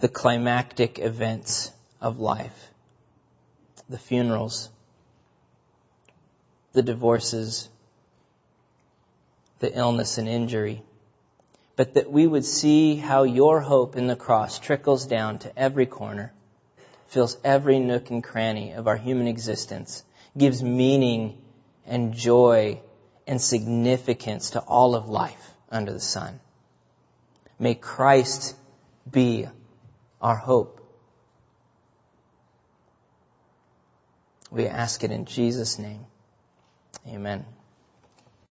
the 0.00 0.08
climactic 0.08 0.98
events 0.98 1.70
of 2.00 2.18
life, 2.18 2.70
the 3.88 3.96
funerals, 3.96 4.70
the 6.72 6.82
divorces, 6.82 7.68
the 9.60 9.72
illness 9.72 10.18
and 10.18 10.26
injury, 10.28 10.82
but 11.76 11.94
that 11.94 12.10
we 12.10 12.26
would 12.26 12.44
see 12.44 12.96
how 12.96 13.22
your 13.22 13.60
hope 13.60 13.94
in 13.94 14.08
the 14.08 14.16
cross 14.16 14.58
trickles 14.58 15.06
down 15.06 15.38
to 15.38 15.56
every 15.56 15.86
corner, 15.86 16.32
fills 17.06 17.36
every 17.44 17.78
nook 17.78 18.10
and 18.10 18.24
cranny 18.24 18.72
of 18.72 18.88
our 18.88 18.96
human 18.96 19.28
existence, 19.28 20.02
gives 20.36 20.60
meaning 20.60 21.40
and 21.86 22.14
joy 22.14 22.80
and 23.28 23.40
significance 23.40 24.50
to 24.50 24.58
all 24.58 24.96
of 24.96 25.08
life 25.08 25.51
under 25.72 25.92
the 25.92 26.00
sun. 26.00 26.38
May 27.58 27.74
Christ 27.74 28.54
be 29.10 29.48
our 30.20 30.36
hope. 30.36 30.78
We 34.50 34.66
ask 34.66 35.02
it 35.02 35.10
in 35.10 35.24
Jesus' 35.24 35.78
name. 35.78 36.04
Amen. 37.08 37.44